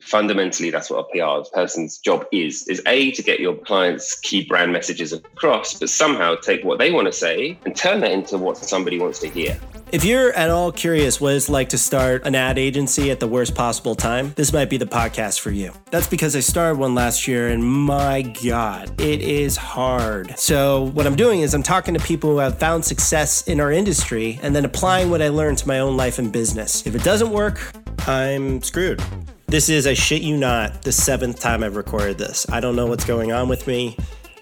fundamentally 0.00 0.70
that's 0.70 0.90
what 0.90 0.98
a 0.98 1.04
PR 1.12 1.48
person's 1.54 1.98
job 1.98 2.26
is 2.30 2.66
is 2.68 2.82
a 2.86 3.10
to 3.12 3.22
get 3.22 3.40
your 3.40 3.54
clients 3.54 4.18
key 4.20 4.44
brand 4.44 4.72
messages 4.72 5.12
across 5.12 5.74
but 5.78 5.88
somehow 5.88 6.34
take 6.36 6.62
what 6.64 6.78
they 6.78 6.90
want 6.90 7.06
to 7.06 7.12
say 7.12 7.58
and 7.64 7.74
turn 7.74 8.00
that 8.00 8.10
into 8.10 8.36
what 8.36 8.56
somebody 8.56 8.98
wants 8.98 9.18
to 9.18 9.28
hear 9.28 9.58
if 9.92 10.04
you're 10.04 10.32
at 10.32 10.50
all 10.50 10.72
curious 10.72 11.20
what 11.20 11.34
it's 11.34 11.48
like 11.48 11.68
to 11.68 11.78
start 11.78 12.26
an 12.26 12.34
ad 12.34 12.58
agency 12.58 13.12
at 13.12 13.20
the 13.20 13.28
worst 13.28 13.54
possible 13.54 13.94
time, 13.94 14.32
this 14.34 14.52
might 14.52 14.68
be 14.68 14.78
the 14.78 14.84
podcast 14.84 15.38
for 15.38 15.52
you. 15.52 15.72
That's 15.92 16.08
because 16.08 16.34
I 16.34 16.40
started 16.40 16.80
one 16.80 16.96
last 16.96 17.28
year 17.28 17.50
and 17.50 17.62
my 17.64 18.22
God, 18.44 19.00
it 19.00 19.20
is 19.22 19.56
hard. 19.56 20.36
So, 20.36 20.86
what 20.86 21.06
I'm 21.06 21.14
doing 21.14 21.40
is 21.40 21.54
I'm 21.54 21.62
talking 21.62 21.94
to 21.94 22.00
people 22.00 22.30
who 22.30 22.38
have 22.38 22.58
found 22.58 22.84
success 22.84 23.46
in 23.46 23.60
our 23.60 23.70
industry 23.70 24.40
and 24.42 24.56
then 24.56 24.64
applying 24.64 25.08
what 25.08 25.22
I 25.22 25.28
learned 25.28 25.58
to 25.58 25.68
my 25.68 25.78
own 25.78 25.96
life 25.96 26.18
and 26.18 26.32
business. 26.32 26.84
If 26.84 26.96
it 26.96 27.04
doesn't 27.04 27.30
work, 27.30 27.60
I'm 28.08 28.62
screwed. 28.62 29.00
This 29.48 29.68
is, 29.68 29.86
I 29.86 29.94
shit 29.94 30.22
you 30.22 30.36
not, 30.36 30.82
the 30.82 30.90
seventh 30.90 31.38
time 31.38 31.62
I've 31.62 31.76
recorded 31.76 32.18
this. 32.18 32.46
I 32.50 32.58
don't 32.58 32.74
know 32.74 32.86
what's 32.86 33.04
going 33.04 33.30
on 33.30 33.48
with 33.48 33.66
me. 33.68 33.96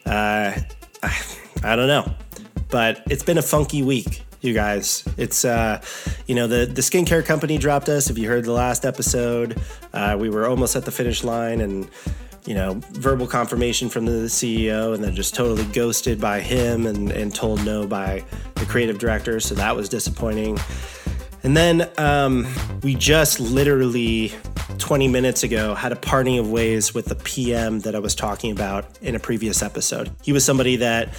Uh, 0.07 0.55
I, 1.03 1.23
I 1.63 1.77
don't 1.77 1.89
know. 1.89 2.11
But 2.71 3.03
it's 3.11 3.23
been 3.23 3.39
a 3.39 3.43
funky 3.43 3.83
week 3.83 4.25
you 4.45 4.53
guys. 4.53 5.05
It's 5.17 5.45
uh, 5.45 5.81
you 6.27 6.35
know 6.35 6.47
the 6.47 6.67
the 6.67 6.83
skincare 6.83 7.25
company 7.25 7.57
dropped 7.59 7.89
us. 7.89 8.11
If 8.11 8.19
you 8.19 8.29
heard 8.29 8.45
the 8.45 8.53
last 8.53 8.85
episode, 8.85 9.61
uh, 9.93 10.17
we 10.19 10.29
were 10.29 10.47
almost 10.47 10.77
at 10.77 10.85
the 10.85 10.91
finish 10.91 11.25
line, 11.25 11.61
and 11.61 11.89
you 12.45 12.55
know 12.55 12.81
verbal 12.93 13.27
confirmation 13.27 13.89
from 13.89 14.05
the 14.05 14.29
CEO, 14.29 14.95
and 14.95 15.03
then 15.03 15.15
just 15.15 15.35
totally 15.35 15.65
ghosted 15.73 16.21
by 16.21 16.41
him, 16.41 16.87
and 16.87 17.11
and 17.11 17.35
told 17.35 17.65
no 17.65 17.87
by 17.87 18.25
the 18.57 18.67
creative 18.67 18.99
director. 18.99 19.41
So 19.41 19.55
that 19.55 19.75
was 19.75 19.89
disappointing. 19.89 20.59
And 21.43 21.57
then 21.57 21.91
um, 21.99 22.47
we 22.83 22.95
just 22.95 23.39
literally 23.39 24.33
20 24.79 25.09
minutes 25.09 25.43
ago 25.43 25.75
had 25.75 25.93
a 25.93 25.97
parting 25.97 26.39
of 26.39 26.51
ways 26.51 26.95
with 26.95 27.07
the 27.07 27.15
PM 27.15 27.81
that 27.81 27.95
I 27.95 27.99
was 27.99 28.15
talking 28.15 28.51
about 28.51 28.87
in 29.01 29.15
a 29.15 29.19
previous 29.19 29.63
episode. 29.63 30.11
He 30.23 30.33
was 30.33 30.45
somebody 30.45 30.77
that 30.77 31.15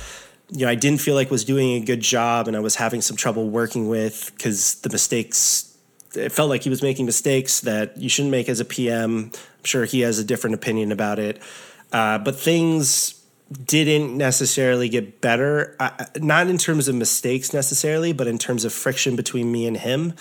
you 0.52 0.66
know, 0.66 0.72
I 0.72 0.75
didn't 0.75 1.02
feel 1.02 1.16
like 1.16 1.31
was 1.31 1.44
doing 1.44 1.81
a 1.81 1.86
good 1.86 2.02
job 2.02 2.47
and 2.47 2.56
I 2.56 2.59
was 2.59 2.75
having 2.75 3.02
some 3.02 3.17
trouble 3.17 3.50
working 3.50 3.89
with 3.89 4.31
because 4.36 4.75
the 4.81 4.89
mistakes, 4.89 5.78
it 6.16 6.31
felt 6.31 6.50
like 6.50 6.64
he 6.64 6.70
was 6.70 6.81
making 6.81 7.06
mistakes 7.06 7.62
that 7.62 7.97
you 7.97 8.09
shouldn't 8.09 8.31
make 8.31 8.47
as 8.47 8.59
a 8.59 8.66
PM. 8.66 9.31
I'm 9.34 9.64
sure 9.64 9.86
he 9.86 10.02
has 10.02 10.19
a 10.19 10.23
different 10.23 10.53
opinion 10.53 10.92
about 10.92 11.19
it. 11.19 11.42
Uh, 11.92 12.17
but 12.19 12.36
things 12.36 13.22
didn't 13.66 14.17
necessarily 14.17 14.90
get 14.90 15.22
better, 15.22 15.75
not 16.17 16.47
in 16.47 16.58
terms 16.58 16.88
of 16.88 16.95
mistakes 16.95 17.53
necessarily, 17.53 18.12
but 18.12 18.28
in 18.28 18.38
terms 18.38 18.66
of 18.66 18.73
friction 18.73 19.16
between 19.16 19.52
me 19.52 19.67
and 19.67 19.78
him. 19.78 20.14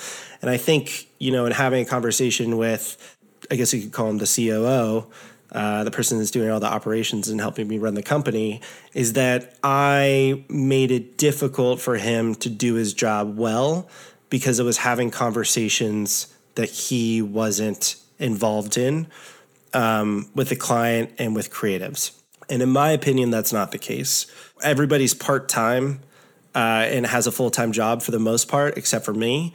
And 0.43 0.51
I 0.51 0.57
think, 0.57 1.09
you 1.19 1.33
know, 1.33 1.47
in 1.47 1.53
having 1.53 1.83
a 1.83 1.89
conversation 1.89 2.59
with, 2.59 3.17
I 3.50 3.56
guess 3.56 3.73
you 3.73 3.83
could 3.83 3.92
call 3.92 4.09
him 4.09 4.19
the 4.19 4.27
COO, 4.27 5.06
uh, 5.53 5.84
the 5.84 5.91
person 5.91 6.19
that's 6.19 6.31
doing 6.31 6.50
all 6.50 6.61
the 6.61 6.67
operations 6.67 7.28
and 7.28 7.41
helping 7.41 7.69
me 7.69 7.78
run 7.78 7.95
the 7.95 8.03
company, 8.03 8.61
is 8.92 9.12
that 9.14 9.56
I 9.62 10.45
made 10.48 10.91
it 10.91 11.17
difficult 11.17 11.81
for 11.81 11.97
him 11.97 12.34
to 12.36 12.48
do 12.48 12.75
his 12.75 12.92
job 12.92 13.36
well 13.36 13.89
because 14.31 14.59
I 14.59 14.64
was 14.64 14.78
having 14.78 15.11
conversations 15.11 16.34
that 16.56 16.70
he 16.70 17.23
wasn't 17.23 17.97
involved 18.19 18.77
in 18.77 19.06
um, 19.73 20.29
with 20.34 20.48
the 20.48 20.56
client 20.56 21.12
and 21.19 21.34
with 21.34 21.51
creatives. 21.51 22.12
And 22.48 22.62
in 22.62 22.70
my 22.70 22.91
opinion, 22.91 23.31
that's 23.31 23.53
not 23.53 23.73
the 23.73 23.79
case. 23.79 24.27
Everybody's 24.62 25.14
part 25.14 25.48
time 25.48 26.01
uh, 26.55 26.86
and 26.89 27.06
has 27.06 27.27
a 27.27 27.33
full 27.33 27.51
time 27.51 27.73
job 27.73 28.03
for 28.03 28.11
the 28.11 28.19
most 28.19 28.48
part, 28.48 28.77
except 28.77 29.05
for 29.05 29.14
me. 29.14 29.55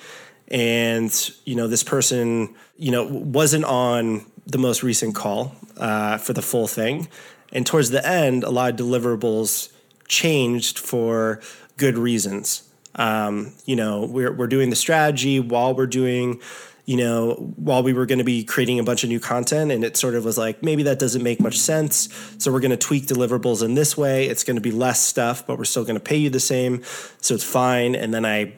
And, 0.50 1.31
you 1.45 1.55
know, 1.55 1.67
this 1.67 1.83
person, 1.83 2.55
you 2.78 2.92
know, 2.92 3.05
wasn't 3.05 3.66
on 3.66 4.25
the 4.47 4.58
most 4.58 4.81
recent 4.81 5.14
call 5.16 5.55
uh, 5.78 6.17
for 6.17 6.33
the 6.33 6.42
full 6.42 6.67
thing. 6.67 7.08
And 7.52 7.66
towards 7.66 7.92
the 7.92 8.05
end, 8.08 8.44
a 8.44 8.50
lot 8.50 8.72
of 8.72 8.75
deliverables 8.75 9.72
changed 10.08 10.80
for 10.80 11.42
good 11.77 11.97
reasons. 11.97 12.64
Um, 12.95 13.54
you 13.65 13.76
know, 13.76 14.05
we're, 14.05 14.33
we're 14.33 14.48
doing 14.48 14.71
the 14.71 14.76
strategy 14.76 15.39
while 15.39 15.76
we're 15.76 15.88
doing, 15.88 16.42
you 16.86 16.98
know, 16.98 17.54
while 17.55 17.83
we 17.83 17.93
were 17.93 18.08
going 18.08 18.17
to 18.17 18.26
be 18.26 18.43
creating 18.43 18.80
a 18.80 18.83
bunch 18.83 19.04
of 19.04 19.09
new 19.09 19.20
content. 19.20 19.71
And 19.71 19.83
it 19.83 19.95
sort 19.95 20.15
of 20.15 20.26
was 20.26 20.38
like, 20.38 20.64
maybe 20.64 20.83
that 20.83 20.98
doesn't 20.98 21.23
make 21.23 21.39
much 21.39 21.58
sense. 21.58 22.09
So 22.39 22.52
we're 22.52 22.59
going 22.59 22.71
to 22.71 22.77
tweak 22.77 23.05
deliverables 23.05 23.64
in 23.64 23.76
this 23.76 23.95
way. 23.95 24.26
It's 24.26 24.43
going 24.43 24.58
to 24.58 24.61
be 24.61 24.71
less 24.71 24.99
stuff, 24.99 25.45
but 25.45 25.59
we're 25.59 25.65
still 25.65 25.83
going 25.83 25.95
to 25.95 26.04
pay 26.04 26.17
you 26.17 26.32
the 26.32 26.39
same. 26.39 26.83
So 27.21 27.36
it's 27.36 27.43
fine. 27.43 27.95
And 27.95 28.14
then 28.14 28.26
I, 28.26 28.55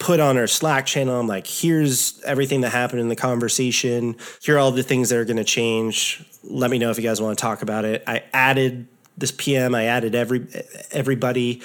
put 0.00 0.18
on 0.18 0.38
our 0.38 0.48
Slack 0.48 0.86
channel. 0.86 1.20
I'm 1.20 1.28
like, 1.28 1.46
here's 1.46 2.20
everything 2.22 2.62
that 2.62 2.70
happened 2.70 3.00
in 3.00 3.08
the 3.08 3.16
conversation. 3.16 4.16
Here 4.42 4.56
are 4.56 4.58
all 4.58 4.72
the 4.72 4.82
things 4.82 5.10
that 5.10 5.18
are 5.18 5.26
going 5.26 5.36
to 5.36 5.44
change. 5.44 6.24
Let 6.42 6.70
me 6.70 6.78
know 6.78 6.90
if 6.90 6.96
you 6.96 7.04
guys 7.04 7.20
want 7.20 7.38
to 7.38 7.40
talk 7.40 7.62
about 7.62 7.84
it. 7.84 8.02
I 8.06 8.24
added 8.32 8.88
this 9.18 9.30
PM. 9.30 9.74
I 9.74 9.84
added 9.84 10.14
every 10.14 10.46
everybody, 10.90 11.62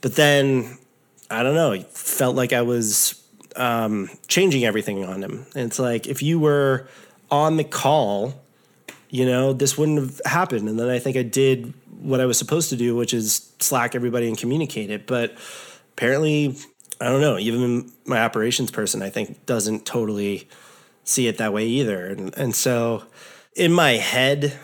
but 0.00 0.16
then 0.16 0.78
I 1.30 1.42
don't 1.42 1.54
know. 1.54 1.78
Felt 1.90 2.34
like 2.34 2.54
I 2.54 2.62
was 2.62 3.22
um, 3.56 4.08
changing 4.26 4.64
everything 4.64 5.04
on 5.04 5.22
him. 5.22 5.46
And 5.54 5.66
it's 5.66 5.78
like 5.78 6.06
if 6.06 6.22
you 6.22 6.40
were 6.40 6.88
on 7.30 7.58
the 7.58 7.64
call, 7.64 8.40
you 9.10 9.26
know, 9.26 9.52
this 9.52 9.76
wouldn't 9.76 9.98
have 9.98 10.20
happened. 10.24 10.66
And 10.66 10.80
then 10.80 10.88
I 10.88 10.98
think 10.98 11.18
I 11.18 11.22
did 11.22 11.74
what 12.00 12.20
I 12.20 12.24
was 12.24 12.38
supposed 12.38 12.70
to 12.70 12.76
do, 12.76 12.96
which 12.96 13.12
is 13.12 13.52
Slack 13.58 13.94
everybody 13.94 14.28
and 14.28 14.38
communicate 14.38 14.90
it. 14.90 15.06
But 15.06 15.36
apparently 15.92 16.56
I 17.00 17.06
don't 17.06 17.20
know. 17.20 17.38
Even 17.38 17.90
my 18.04 18.22
operations 18.22 18.70
person, 18.70 19.02
I 19.02 19.08
think, 19.08 19.46
doesn't 19.46 19.86
totally 19.86 20.48
see 21.04 21.26
it 21.26 21.38
that 21.38 21.52
way 21.52 21.66
either. 21.66 22.06
And 22.06 22.36
and 22.36 22.54
so, 22.54 23.04
in 23.54 23.72
my 23.72 23.92
head, 23.92 24.58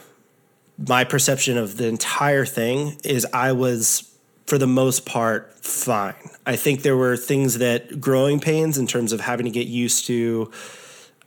my 0.79 1.05
perception 1.05 1.57
of 1.57 1.77
the 1.77 1.89
entire 1.89 2.45
thing 2.45 2.99
is 3.05 3.27
I 3.33 3.53
was, 3.53 4.15
for 4.47 4.59
the 4.59 4.67
most 4.67 5.07
part, 5.07 5.55
fine. 5.65 6.15
I 6.45 6.57
think 6.57 6.83
there 6.83 6.97
were 6.97 7.17
things 7.17 7.59
that 7.59 8.01
growing 8.01 8.39
pains 8.41 8.77
in 8.77 8.87
terms 8.87 9.13
of 9.13 9.21
having 9.21 9.47
to 9.47 9.51
get 9.51 9.67
used 9.67 10.07
to 10.07 10.51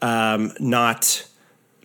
um, 0.01 0.53
not 0.59 1.27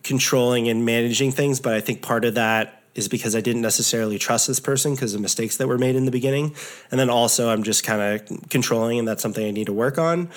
controlling 0.03 0.69
and 0.69 0.85
managing 0.85 1.33
things. 1.33 1.61
But 1.61 1.73
I 1.73 1.81
think 1.81 2.03
part 2.03 2.25
of 2.27 2.35
that 2.35 2.84
is 2.95 3.09
because 3.09 3.35
I 3.35 3.41
didn't 3.41 3.63
necessarily 3.63 4.19
trust 4.19 4.47
this 4.47 4.61
person 4.61 4.95
because 4.95 5.15
of 5.15 5.21
mistakes 5.21 5.57
that 5.57 5.69
were 5.69 5.79
made 5.79 5.97
in 5.97 6.05
the 6.05 6.11
beginning. 6.11 6.55
And 6.91 7.01
then 7.01 7.11
also 7.11 7.51
I'm 7.51 7.63
just 7.63 7.85
kind 7.85 8.01
of 8.01 8.49
controlling 8.51 8.99
and 8.99 9.09
that's 9.09 9.23
something 9.23 9.45
I 9.45 9.51
need 9.51 9.67
to 9.67 9.73
work 9.73 9.99
on. 9.99 10.31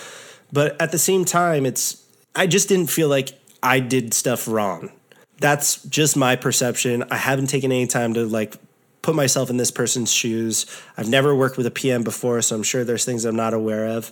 But 0.51 0.79
at 0.81 0.91
the 0.91 0.97
same 0.97 1.25
time, 1.25 1.65
it's 1.65 2.03
I 2.35 2.47
just 2.47 2.69
didn't 2.69 2.87
feel 2.87 3.09
like 3.09 3.37
I 3.61 3.79
did 3.79 4.13
stuff 4.13 4.47
wrong. 4.47 4.91
That's 5.39 5.83
just 5.83 6.15
my 6.15 6.35
perception. 6.35 7.03
I 7.11 7.17
haven't 7.17 7.47
taken 7.47 7.71
any 7.71 7.87
time 7.87 8.13
to 8.15 8.25
like 8.25 8.55
put 9.01 9.15
myself 9.15 9.49
in 9.49 9.57
this 9.57 9.71
person's 9.71 10.11
shoes. 10.11 10.65
I've 10.97 11.09
never 11.09 11.35
worked 11.35 11.57
with 11.57 11.65
a 11.65 11.71
PM 11.71 12.03
before, 12.03 12.41
so 12.41 12.55
I'm 12.55 12.63
sure 12.63 12.83
there's 12.83 13.05
things 13.05 13.25
I'm 13.25 13.35
not 13.35 13.53
aware 13.53 13.87
of. 13.87 14.11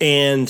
And 0.00 0.48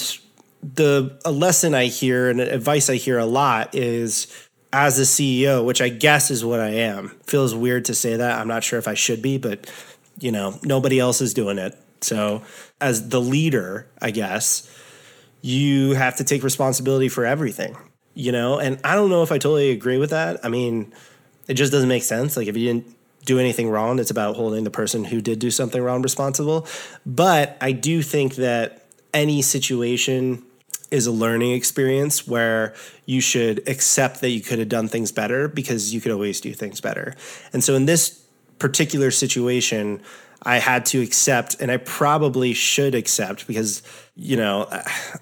the 0.62 1.18
a 1.24 1.32
lesson 1.32 1.74
I 1.74 1.86
hear 1.86 2.30
and 2.30 2.40
advice 2.40 2.88
I 2.88 2.94
hear 2.94 3.18
a 3.18 3.26
lot 3.26 3.74
is 3.74 4.26
as 4.72 4.98
a 4.98 5.02
CEO, 5.02 5.64
which 5.64 5.80
I 5.80 5.88
guess 5.88 6.30
is 6.30 6.44
what 6.44 6.60
I 6.60 6.70
am. 6.70 7.10
Feels 7.26 7.54
weird 7.54 7.84
to 7.86 7.94
say 7.94 8.16
that. 8.16 8.38
I'm 8.38 8.48
not 8.48 8.64
sure 8.64 8.78
if 8.78 8.88
I 8.88 8.94
should 8.94 9.20
be, 9.20 9.38
but 9.38 9.70
you 10.18 10.32
know, 10.32 10.58
nobody 10.62 10.98
else 10.98 11.20
is 11.20 11.34
doing 11.34 11.58
it. 11.58 11.78
So, 12.00 12.42
as 12.80 13.08
the 13.08 13.20
leader, 13.20 13.86
I 14.00 14.10
guess, 14.10 14.68
you 15.40 15.92
have 15.92 16.16
to 16.16 16.24
take 16.24 16.42
responsibility 16.42 17.08
for 17.08 17.24
everything, 17.24 17.76
you 18.14 18.32
know? 18.32 18.58
And 18.58 18.80
I 18.84 18.94
don't 18.94 19.10
know 19.10 19.22
if 19.22 19.30
I 19.30 19.38
totally 19.38 19.70
agree 19.70 19.98
with 19.98 20.10
that. 20.10 20.44
I 20.44 20.48
mean, 20.48 20.92
it 21.46 21.54
just 21.54 21.72
doesn't 21.72 21.88
make 21.88 22.02
sense. 22.02 22.36
Like, 22.36 22.48
if 22.48 22.56
you 22.56 22.66
didn't 22.66 22.96
do 23.24 23.38
anything 23.38 23.70
wrong, 23.70 23.98
it's 23.98 24.10
about 24.10 24.36
holding 24.36 24.64
the 24.64 24.70
person 24.70 25.04
who 25.04 25.20
did 25.20 25.38
do 25.38 25.50
something 25.50 25.80
wrong 25.80 26.02
responsible. 26.02 26.66
But 27.06 27.56
I 27.60 27.72
do 27.72 28.02
think 28.02 28.34
that 28.36 28.86
any 29.14 29.42
situation 29.42 30.44
is 30.92 31.06
a 31.06 31.12
learning 31.12 31.52
experience 31.52 32.26
where 32.28 32.74
you 33.06 33.20
should 33.20 33.66
accept 33.68 34.20
that 34.20 34.30
you 34.30 34.40
could 34.40 34.58
have 34.58 34.68
done 34.68 34.88
things 34.88 35.10
better 35.10 35.48
because 35.48 35.92
you 35.94 36.00
could 36.00 36.12
always 36.12 36.40
do 36.40 36.52
things 36.52 36.80
better. 36.80 37.14
And 37.52 37.64
so 37.64 37.74
in 37.74 37.86
this 37.86 38.22
particular 38.58 39.10
situation, 39.10 40.02
I 40.44 40.58
had 40.58 40.86
to 40.86 41.00
accept, 41.00 41.60
and 41.60 41.70
I 41.70 41.76
probably 41.76 42.52
should 42.52 42.94
accept 42.94 43.46
because, 43.46 43.82
you 44.16 44.36
know, 44.36 44.66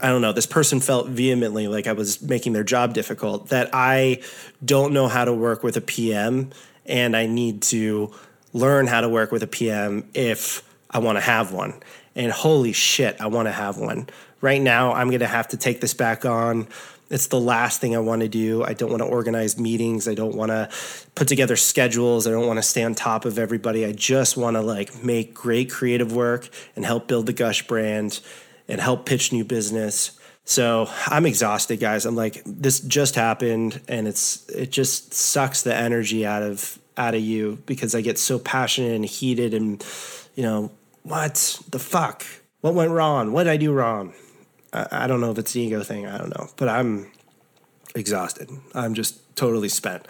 I 0.00 0.08
don't 0.08 0.22
know, 0.22 0.32
this 0.32 0.46
person 0.46 0.80
felt 0.80 1.08
vehemently 1.08 1.68
like 1.68 1.86
I 1.86 1.92
was 1.92 2.22
making 2.22 2.54
their 2.54 2.64
job 2.64 2.94
difficult, 2.94 3.48
that 3.48 3.70
I 3.72 4.22
don't 4.64 4.92
know 4.92 5.08
how 5.08 5.24
to 5.24 5.32
work 5.32 5.62
with 5.62 5.76
a 5.76 5.82
PM 5.82 6.50
and 6.86 7.16
I 7.16 7.26
need 7.26 7.62
to 7.62 8.12
learn 8.52 8.86
how 8.86 9.00
to 9.02 9.08
work 9.08 9.30
with 9.30 9.42
a 9.42 9.46
PM 9.46 10.08
if 10.14 10.62
I 10.90 10.98
want 10.98 11.16
to 11.16 11.22
have 11.22 11.52
one. 11.52 11.80
And 12.14 12.32
holy 12.32 12.72
shit, 12.72 13.20
I 13.20 13.28
want 13.28 13.46
to 13.46 13.52
have 13.52 13.78
one 13.78 14.08
right 14.40 14.60
now 14.60 14.92
I'm 14.92 15.08
going 15.08 15.20
to 15.20 15.26
have 15.26 15.48
to 15.48 15.56
take 15.56 15.80
this 15.80 15.94
back 15.94 16.24
on. 16.24 16.68
It's 17.10 17.26
the 17.26 17.40
last 17.40 17.80
thing 17.80 17.96
I 17.96 17.98
want 17.98 18.22
to 18.22 18.28
do. 18.28 18.62
I 18.62 18.72
don't 18.72 18.90
want 18.90 19.02
to 19.02 19.08
organize 19.08 19.58
meetings. 19.58 20.06
I 20.06 20.14
don't 20.14 20.34
want 20.34 20.50
to 20.50 20.68
put 21.16 21.26
together 21.26 21.56
schedules. 21.56 22.26
I 22.26 22.30
don't 22.30 22.46
want 22.46 22.58
to 22.58 22.62
stay 22.62 22.84
on 22.84 22.94
top 22.94 23.24
of 23.24 23.38
everybody. 23.38 23.84
I 23.84 23.92
just 23.92 24.36
want 24.36 24.56
to 24.56 24.60
like 24.60 25.02
make 25.02 25.34
great 25.34 25.70
creative 25.70 26.12
work 26.12 26.48
and 26.76 26.84
help 26.84 27.08
build 27.08 27.26
the 27.26 27.32
Gush 27.32 27.66
brand 27.66 28.20
and 28.68 28.80
help 28.80 29.06
pitch 29.06 29.32
new 29.32 29.44
business. 29.44 30.18
So 30.44 30.88
I'm 31.06 31.26
exhausted, 31.26 31.80
guys. 31.80 32.06
I'm 32.06 32.16
like, 32.16 32.42
this 32.46 32.80
just 32.80 33.14
happened, 33.14 33.80
and 33.88 34.08
it's 34.08 34.48
it 34.48 34.70
just 34.70 35.12
sucks 35.12 35.62
the 35.62 35.74
energy 35.74 36.24
out 36.24 36.42
of 36.42 36.78
out 36.96 37.14
of 37.14 37.20
you 37.20 37.58
because 37.66 37.94
I 37.94 38.00
get 38.00 38.18
so 38.18 38.38
passionate 38.38 38.94
and 38.94 39.04
heated, 39.04 39.52
and 39.52 39.84
you 40.34 40.42
know 40.42 40.72
what 41.02 41.60
the 41.70 41.78
fuck, 41.78 42.24
what 42.60 42.74
went 42.74 42.90
wrong, 42.90 43.32
what 43.32 43.44
did 43.44 43.50
I 43.50 43.56
do 43.56 43.72
wrong? 43.72 44.14
I, 44.72 44.86
I 44.92 45.06
don't 45.06 45.20
know 45.20 45.30
if 45.30 45.38
it's 45.38 45.54
an 45.54 45.62
ego 45.62 45.82
thing. 45.82 46.06
I 46.06 46.18
don't 46.18 46.36
know, 46.36 46.48
but 46.56 46.68
I'm 46.68 47.10
exhausted. 47.94 48.50
I'm 48.74 48.94
just 48.94 49.36
totally 49.36 49.68
spent. 49.68 50.06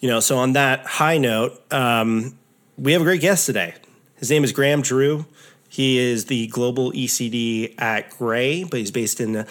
You 0.00 0.08
know, 0.08 0.20
so 0.20 0.38
on 0.38 0.52
that 0.54 0.84
high 0.86 1.18
note, 1.18 1.60
um, 1.72 2.36
we 2.76 2.92
have 2.92 3.02
a 3.02 3.04
great 3.04 3.20
guest 3.20 3.46
today. 3.46 3.74
His 4.16 4.30
name 4.30 4.44
is 4.44 4.52
Graham 4.52 4.82
Drew. 4.82 5.26
He 5.68 5.98
is 5.98 6.26
the 6.26 6.48
global 6.48 6.92
ECD 6.92 7.80
at 7.80 8.10
Grey, 8.10 8.64
but 8.64 8.78
he's 8.78 8.90
based 8.90 9.20
in 9.20 9.46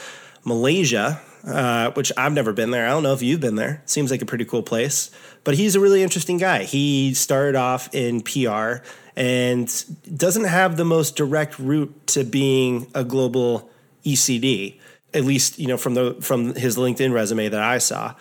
Malaysia, 0.45 1.21
uh, 1.45 1.91
which 1.91 2.11
I've 2.17 2.33
never 2.33 2.53
been 2.53 2.71
there. 2.71 2.85
I 2.85 2.89
don't 2.89 3.03
know 3.03 3.13
if 3.13 3.21
you've 3.21 3.39
been 3.39 3.55
there. 3.55 3.81
Seems 3.85 4.11
like 4.11 4.21
a 4.21 4.25
pretty 4.25 4.45
cool 4.45 4.63
place. 4.63 5.11
But 5.43 5.55
he's 5.55 5.75
a 5.75 5.79
really 5.79 6.03
interesting 6.03 6.37
guy. 6.37 6.63
He 6.63 7.13
started 7.13 7.55
off 7.55 7.93
in 7.93 8.21
PR 8.21 8.83
and 9.15 9.85
doesn't 10.15 10.45
have 10.45 10.77
the 10.77 10.85
most 10.85 11.15
direct 11.15 11.57
route 11.59 12.07
to 12.07 12.23
being 12.23 12.87
a 12.93 13.03
global 13.03 13.69
ECD, 14.05 14.79
at 15.13 15.23
least 15.23 15.59
you 15.59 15.67
know 15.67 15.77
from 15.77 15.93
the 15.95 16.15
from 16.21 16.55
his 16.55 16.77
LinkedIn 16.77 17.13
resume 17.13 17.49
that 17.49 17.61
I 17.61 17.77
saw. 17.77 18.15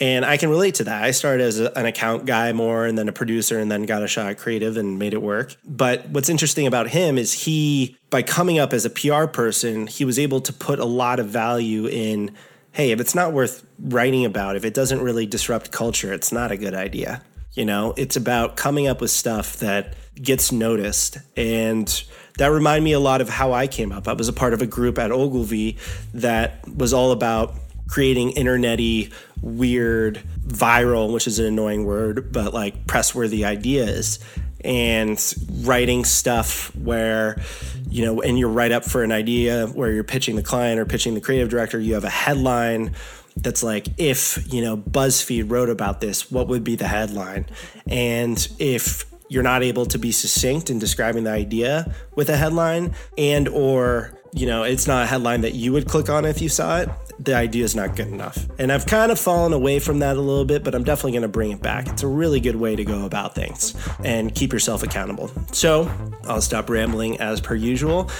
And 0.00 0.24
I 0.24 0.38
can 0.38 0.50
relate 0.50 0.74
to 0.76 0.84
that. 0.84 1.04
I 1.04 1.12
started 1.12 1.44
as 1.44 1.60
a, 1.60 1.76
an 1.78 1.86
account 1.86 2.26
guy 2.26 2.52
more 2.52 2.84
and 2.84 2.98
then 2.98 3.08
a 3.08 3.12
producer 3.12 3.60
and 3.60 3.70
then 3.70 3.84
got 3.84 4.02
a 4.02 4.08
shot 4.08 4.26
at 4.26 4.38
creative 4.38 4.76
and 4.76 4.98
made 4.98 5.14
it 5.14 5.22
work. 5.22 5.54
But 5.64 6.08
what's 6.08 6.28
interesting 6.28 6.66
about 6.66 6.88
him 6.88 7.16
is 7.16 7.44
he, 7.44 7.96
by 8.10 8.22
coming 8.22 8.58
up 8.58 8.72
as 8.72 8.84
a 8.84 8.90
PR 8.90 9.26
person, 9.26 9.86
he 9.86 10.04
was 10.04 10.18
able 10.18 10.40
to 10.40 10.52
put 10.52 10.80
a 10.80 10.84
lot 10.84 11.20
of 11.20 11.28
value 11.28 11.86
in 11.86 12.32
hey, 12.74 12.90
if 12.90 13.00
it's 13.00 13.14
not 13.14 13.32
worth 13.32 13.64
writing 13.78 14.24
about, 14.24 14.56
if 14.56 14.64
it 14.64 14.74
doesn't 14.74 15.00
really 15.00 15.26
disrupt 15.26 15.70
culture, 15.70 16.12
it's 16.12 16.32
not 16.32 16.50
a 16.50 16.56
good 16.56 16.74
idea. 16.74 17.22
You 17.52 17.64
know, 17.64 17.94
it's 17.96 18.16
about 18.16 18.56
coming 18.56 18.88
up 18.88 19.00
with 19.00 19.12
stuff 19.12 19.58
that 19.58 19.94
gets 20.16 20.50
noticed. 20.50 21.18
And 21.36 22.04
that 22.36 22.48
reminded 22.48 22.82
me 22.82 22.92
a 22.92 22.98
lot 22.98 23.20
of 23.20 23.28
how 23.28 23.52
I 23.52 23.68
came 23.68 23.92
up. 23.92 24.08
I 24.08 24.12
was 24.12 24.28
a 24.28 24.32
part 24.32 24.54
of 24.54 24.60
a 24.60 24.66
group 24.66 24.98
at 24.98 25.12
Ogilvy 25.12 25.78
that 26.14 26.66
was 26.68 26.92
all 26.92 27.12
about 27.12 27.54
creating 27.86 28.32
internety 28.32 29.12
weird 29.40 30.22
viral 30.46 31.12
which 31.12 31.26
is 31.26 31.38
an 31.38 31.44
annoying 31.44 31.84
word 31.84 32.32
but 32.32 32.54
like 32.54 32.86
press 32.86 33.14
worthy 33.14 33.44
ideas 33.44 34.18
and 34.64 35.34
writing 35.60 36.04
stuff 36.04 36.74
where 36.76 37.40
you 37.88 38.04
know 38.04 38.22
and 38.22 38.38
you're 38.38 38.48
right 38.48 38.72
up 38.72 38.84
for 38.84 39.02
an 39.02 39.12
idea 39.12 39.66
where 39.68 39.92
you're 39.92 40.04
pitching 40.04 40.36
the 40.36 40.42
client 40.42 40.80
or 40.80 40.86
pitching 40.86 41.14
the 41.14 41.20
creative 41.20 41.48
director 41.48 41.78
you 41.78 41.94
have 41.94 42.04
a 42.04 42.10
headline 42.10 42.94
that's 43.36 43.62
like 43.62 43.88
if 43.98 44.52
you 44.52 44.62
know 44.62 44.76
buzzfeed 44.76 45.50
wrote 45.50 45.68
about 45.68 46.00
this 46.00 46.30
what 46.30 46.48
would 46.48 46.64
be 46.64 46.76
the 46.76 46.88
headline? 46.88 47.46
And 47.86 48.46
if 48.58 49.06
you're 49.28 49.42
not 49.42 49.62
able 49.62 49.86
to 49.86 49.98
be 49.98 50.12
succinct 50.12 50.70
in 50.70 50.78
describing 50.78 51.24
the 51.24 51.30
idea 51.30 51.94
with 52.14 52.28
a 52.28 52.36
headline 52.36 52.94
and 53.16 53.48
or 53.48 54.18
you 54.34 54.46
know 54.46 54.64
it's 54.64 54.86
not 54.86 55.04
a 55.04 55.06
headline 55.06 55.40
that 55.42 55.54
you 55.54 55.72
would 55.72 55.86
click 55.86 56.10
on 56.10 56.24
if 56.24 56.42
you 56.42 56.48
saw 56.48 56.80
it 56.80 56.88
the 57.20 57.32
idea 57.32 57.62
is 57.64 57.76
not 57.76 57.94
good 57.94 58.08
enough. 58.08 58.46
And 58.58 58.72
i've 58.72 58.86
kind 58.86 59.12
of 59.12 59.18
fallen 59.18 59.52
away 59.52 59.78
from 59.78 60.00
that 60.00 60.16
a 60.16 60.20
little 60.20 60.44
bit 60.44 60.64
but 60.64 60.74
i'm 60.74 60.82
definitely 60.82 61.12
going 61.12 61.22
to 61.22 61.28
bring 61.28 61.52
it 61.52 61.62
back. 61.62 61.86
It's 61.86 62.02
a 62.02 62.08
really 62.08 62.40
good 62.40 62.56
way 62.56 62.74
to 62.74 62.84
go 62.84 63.04
about 63.04 63.34
things 63.34 63.74
and 64.04 64.34
keep 64.34 64.52
yourself 64.52 64.82
accountable. 64.82 65.30
So 65.52 65.90
i'll 66.24 66.42
stop 66.42 66.68
rambling 66.68 67.20
as 67.20 67.40
per 67.40 67.54
usual. 67.54 68.10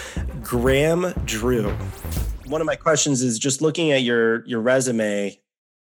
Graham 0.43 1.13
drew. 1.25 1.71
One 2.47 2.61
of 2.61 2.67
my 2.67 2.77
questions 2.77 3.23
is 3.23 3.39
just 3.39 3.61
looking 3.61 3.91
at 3.91 4.03
your 4.03 4.47
your 4.47 4.61
resume 4.61 5.41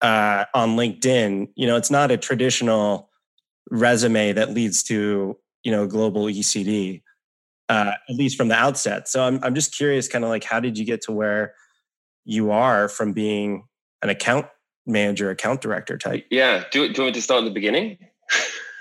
uh, 0.02 0.44
on 0.52 0.76
linkedin 0.76 1.48
you 1.54 1.66
know 1.66 1.76
it's 1.76 1.90
not 1.90 2.10
a 2.10 2.16
traditional 2.16 3.08
resume 3.70 4.32
that 4.32 4.50
leads 4.52 4.82
to 4.84 5.36
you 5.64 5.72
know 5.72 5.86
global 5.86 6.26
ECD, 6.26 7.02
uh, 7.68 7.92
at 8.08 8.14
least 8.14 8.36
from 8.36 8.48
the 8.48 8.54
outset. 8.54 9.08
So 9.08 9.22
I'm 9.22 9.42
I'm 9.42 9.54
just 9.54 9.74
curious, 9.74 10.08
kind 10.08 10.24
of 10.24 10.30
like 10.30 10.44
how 10.44 10.60
did 10.60 10.78
you 10.78 10.84
get 10.84 11.02
to 11.02 11.12
where 11.12 11.54
you 12.24 12.50
are 12.50 12.88
from 12.88 13.12
being 13.12 13.64
an 14.02 14.08
account 14.08 14.46
manager, 14.86 15.30
account 15.30 15.60
director 15.60 15.98
type? 15.98 16.26
Yeah, 16.30 16.64
do, 16.70 16.86
do 16.88 16.94
you 16.94 17.02
want 17.02 17.08
me 17.08 17.12
to 17.12 17.22
start 17.22 17.42
at 17.42 17.44
the 17.44 17.50
beginning? 17.50 17.98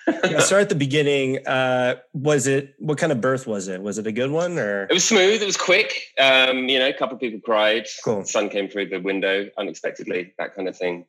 yeah, 0.07 0.39
start 0.39 0.63
at 0.63 0.69
the 0.69 0.75
beginning. 0.75 1.45
Uh, 1.47 1.95
was 2.13 2.47
it 2.47 2.75
what 2.79 2.97
kind 2.97 3.11
of 3.11 3.21
birth 3.21 3.47
was 3.47 3.67
it? 3.67 3.81
Was 3.81 3.97
it 3.97 4.07
a 4.07 4.11
good 4.11 4.31
one 4.31 4.57
or? 4.59 4.83
It 4.83 4.93
was 4.93 5.05
smooth. 5.05 5.41
It 5.41 5.45
was 5.45 5.57
quick. 5.57 6.13
Um, 6.19 6.69
you 6.69 6.79
know, 6.79 6.87
a 6.87 6.93
couple 6.93 7.15
of 7.15 7.21
people 7.21 7.39
cried. 7.39 7.87
Cool. 8.03 8.21
The 8.21 8.27
sun 8.27 8.49
came 8.49 8.69
through 8.69 8.89
the 8.89 8.99
window 8.99 9.49
unexpectedly. 9.57 10.33
That 10.37 10.55
kind 10.55 10.67
of 10.67 10.77
thing. 10.77 11.05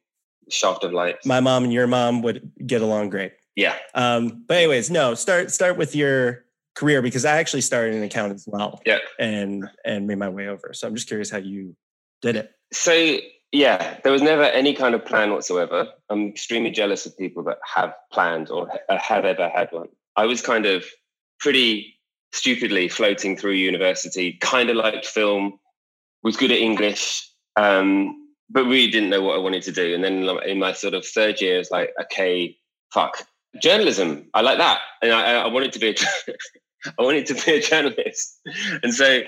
Shaft 0.49 0.85
of 0.85 0.93
light. 0.93 1.17
My 1.25 1.41
mom 1.41 1.65
and 1.65 1.73
your 1.73 1.89
mom 1.89 2.23
would 2.23 2.53
get 2.65 2.81
along 2.81 3.11
great. 3.11 3.33
Yeah. 3.57 3.75
Um, 3.95 4.45
but 4.47 4.59
anyways, 4.59 4.91
no, 4.91 5.15
start 5.15 5.51
start 5.51 5.77
with 5.77 5.97
your 5.97 6.46
career 6.77 7.03
because 7.03 7.25
I 7.25 7.39
actually 7.39 7.63
started 7.63 7.95
in 7.95 8.03
account 8.03 8.33
as 8.33 8.45
well. 8.47 8.81
Yeah. 8.87 8.99
And 9.19 9.69
and 9.85 10.07
made 10.07 10.19
my 10.19 10.29
way 10.29 10.49
over. 10.49 10.73
So 10.73 10.87
I'm 10.87 10.95
just 10.95 11.09
curious 11.09 11.31
how 11.31 11.39
you 11.39 11.75
did 12.23 12.37
it. 12.37 12.53
So 12.73 13.19
yeah, 13.53 13.99
there 14.03 14.13
was 14.13 14.23
never 14.23 14.43
any 14.43 14.75
kind 14.75 14.95
of 14.95 15.05
plan 15.05 15.33
whatsoever. 15.33 15.89
I'm 16.11 16.29
extremely 16.29 16.71
jealous 16.71 17.07
of 17.07 17.17
people 17.17 17.43
that 17.45 17.59
have 17.75 17.95
planned 18.13 18.51
or 18.51 18.69
have 18.89 19.25
ever 19.25 19.49
had 19.49 19.73
one. 19.73 19.89
I 20.17 20.27
was 20.27 20.43
kind 20.43 20.67
of 20.67 20.85
pretty 21.41 21.95
stupidly 22.33 22.89
floating 22.89 23.37
through 23.37 23.53
university, 23.53 24.35
kind 24.41 24.69
of 24.69 24.77
liked 24.77 25.07
film, 25.07 25.59
was 26.23 26.37
good 26.37 26.51
at 26.51 26.59
English, 26.59 27.29
um, 27.57 28.29
but 28.51 28.65
really 28.65 28.91
didn't 28.91 29.11
know 29.11 29.23
what 29.23 29.37
I 29.37 29.39
wanted 29.39 29.63
to 29.65 29.73
do. 29.73 29.95
And 29.95 30.03
then 30.03 30.29
in 30.47 30.59
my 30.59 30.73
sort 30.73 30.95
of 30.95 31.07
third 31.07 31.41
year, 31.41 31.59
it's 31.59 31.71
like, 31.71 31.93
okay, 32.03 32.59
fuck, 32.93 33.27
journalism. 33.63 34.29
I 34.35 34.43
like 34.43 34.59
that, 34.59 34.81
and 35.03 35.13
I, 35.13 35.35
I 35.43 35.47
wanted 35.47 35.73
to 35.73 35.79
be. 35.79 35.91
A, 35.91 35.95
I 36.99 37.03
wanted 37.03 37.27
to 37.27 37.35
be 37.35 37.53
a 37.53 37.61
journalist, 37.61 38.41
and 38.83 38.93
so 38.95 39.21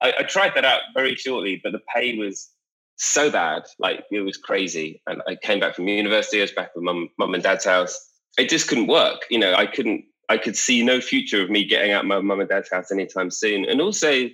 I, 0.00 0.14
I, 0.18 0.22
tried 0.22 0.54
that 0.54 0.64
out 0.64 0.80
very 0.94 1.14
shortly. 1.14 1.60
But 1.62 1.72
the 1.72 1.80
pay 1.94 2.16
was 2.16 2.50
so 2.96 3.30
bad, 3.30 3.62
like 3.78 4.04
it 4.10 4.20
was 4.20 4.36
crazy. 4.36 5.02
And 5.06 5.22
I 5.26 5.36
came 5.36 5.60
back 5.60 5.74
from 5.74 5.88
university. 5.88 6.38
I 6.38 6.42
was 6.42 6.52
back 6.52 6.74
with 6.74 6.84
mum, 6.84 7.08
mum 7.18 7.34
and 7.34 7.42
dad's 7.42 7.64
house. 7.64 7.98
It 8.38 8.48
just 8.48 8.68
couldn't 8.68 8.86
work. 8.86 9.22
You 9.30 9.38
know, 9.38 9.54
I 9.54 9.66
couldn't. 9.66 10.04
I 10.28 10.38
could 10.38 10.56
see 10.56 10.82
no 10.82 11.00
future 11.00 11.42
of 11.42 11.50
me 11.50 11.64
getting 11.64 11.92
out 11.92 12.06
my 12.06 12.18
mum 12.20 12.40
and 12.40 12.48
dad's 12.48 12.70
house 12.70 12.90
anytime 12.90 13.30
soon. 13.30 13.66
And 13.66 13.80
also 13.80 14.28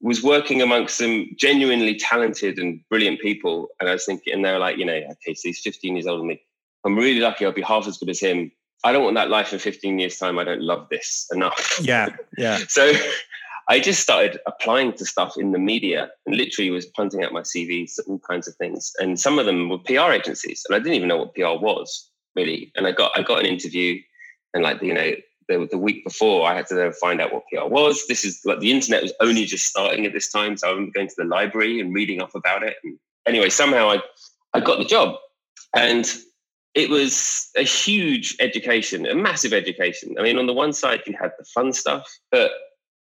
was 0.00 0.22
working 0.22 0.62
amongst 0.62 0.96
some 0.96 1.28
genuinely 1.36 1.94
talented 1.94 2.58
and 2.58 2.80
brilliant 2.88 3.20
people. 3.20 3.68
And 3.78 3.88
I 3.88 3.92
was 3.92 4.04
thinking, 4.04 4.32
and 4.32 4.44
they 4.44 4.52
were 4.52 4.58
like, 4.58 4.78
you 4.78 4.84
know, 4.84 4.94
okay, 4.94 5.34
so 5.34 5.42
he's 5.44 5.60
15 5.60 5.94
years 5.94 6.06
older 6.06 6.20
than 6.20 6.28
me. 6.28 6.42
I'm 6.84 6.96
really 6.96 7.20
lucky 7.20 7.44
I'll 7.44 7.52
be 7.52 7.62
half 7.62 7.86
as 7.86 7.98
good 7.98 8.08
as 8.08 8.20
him. 8.20 8.50
I 8.84 8.92
don't 8.92 9.04
want 9.04 9.16
that 9.16 9.30
life 9.30 9.52
in 9.52 9.58
15 9.58 9.98
years' 9.98 10.16
time. 10.16 10.38
I 10.38 10.44
don't 10.44 10.62
love 10.62 10.88
this 10.90 11.28
enough. 11.32 11.78
Yeah. 11.82 12.08
Yeah. 12.38 12.58
so 12.68 12.92
I 13.68 13.78
just 13.78 14.00
started 14.00 14.40
applying 14.46 14.94
to 14.94 15.04
stuff 15.04 15.36
in 15.36 15.52
the 15.52 15.58
media 15.58 16.10
and 16.26 16.36
literally 16.36 16.70
was 16.70 16.86
punting 16.86 17.22
out 17.22 17.32
my 17.32 17.42
CVs 17.42 17.98
all 18.06 18.18
kinds 18.18 18.48
of 18.48 18.54
things. 18.56 18.92
And 18.98 19.20
some 19.20 19.38
of 19.38 19.46
them 19.46 19.68
were 19.68 19.78
PR 19.78 20.12
agencies. 20.12 20.64
And 20.68 20.74
I 20.74 20.78
didn't 20.78 20.94
even 20.94 21.08
know 21.08 21.18
what 21.18 21.34
PR 21.34 21.62
was 21.62 22.10
really. 22.34 22.72
And 22.76 22.86
I 22.86 22.92
got 22.92 23.12
I 23.16 23.22
got 23.22 23.40
an 23.40 23.46
interview 23.46 24.00
and 24.54 24.62
like, 24.64 24.82
you 24.82 24.94
know, 24.94 25.12
the, 25.48 25.68
the 25.70 25.78
week 25.78 26.04
before 26.04 26.48
I 26.48 26.54
had 26.54 26.66
to 26.68 26.92
find 26.92 27.20
out 27.20 27.32
what 27.32 27.44
PR 27.52 27.66
was. 27.66 28.06
This 28.08 28.24
is 28.24 28.40
like 28.44 28.60
the 28.60 28.70
internet 28.70 29.02
was 29.02 29.12
only 29.20 29.44
just 29.44 29.66
starting 29.66 30.06
at 30.06 30.12
this 30.12 30.30
time. 30.30 30.56
So 30.56 30.68
I 30.68 30.70
remember 30.70 30.92
going 30.92 31.08
to 31.08 31.14
the 31.18 31.24
library 31.24 31.80
and 31.80 31.94
reading 31.94 32.22
up 32.22 32.34
about 32.34 32.62
it. 32.62 32.76
And 32.82 32.98
anyway, 33.26 33.50
somehow 33.50 33.90
I 33.90 34.00
I 34.54 34.60
got 34.60 34.78
the 34.78 34.84
job. 34.84 35.16
And 35.76 36.12
it 36.74 36.88
was 36.88 37.50
a 37.56 37.62
huge 37.62 38.36
education, 38.40 39.06
a 39.06 39.14
massive 39.14 39.52
education. 39.52 40.14
I 40.18 40.22
mean, 40.22 40.38
on 40.38 40.46
the 40.46 40.52
one 40.52 40.72
side, 40.72 41.02
you 41.06 41.16
had 41.20 41.32
the 41.38 41.44
fun 41.44 41.72
stuff, 41.72 42.08
but 42.30 42.52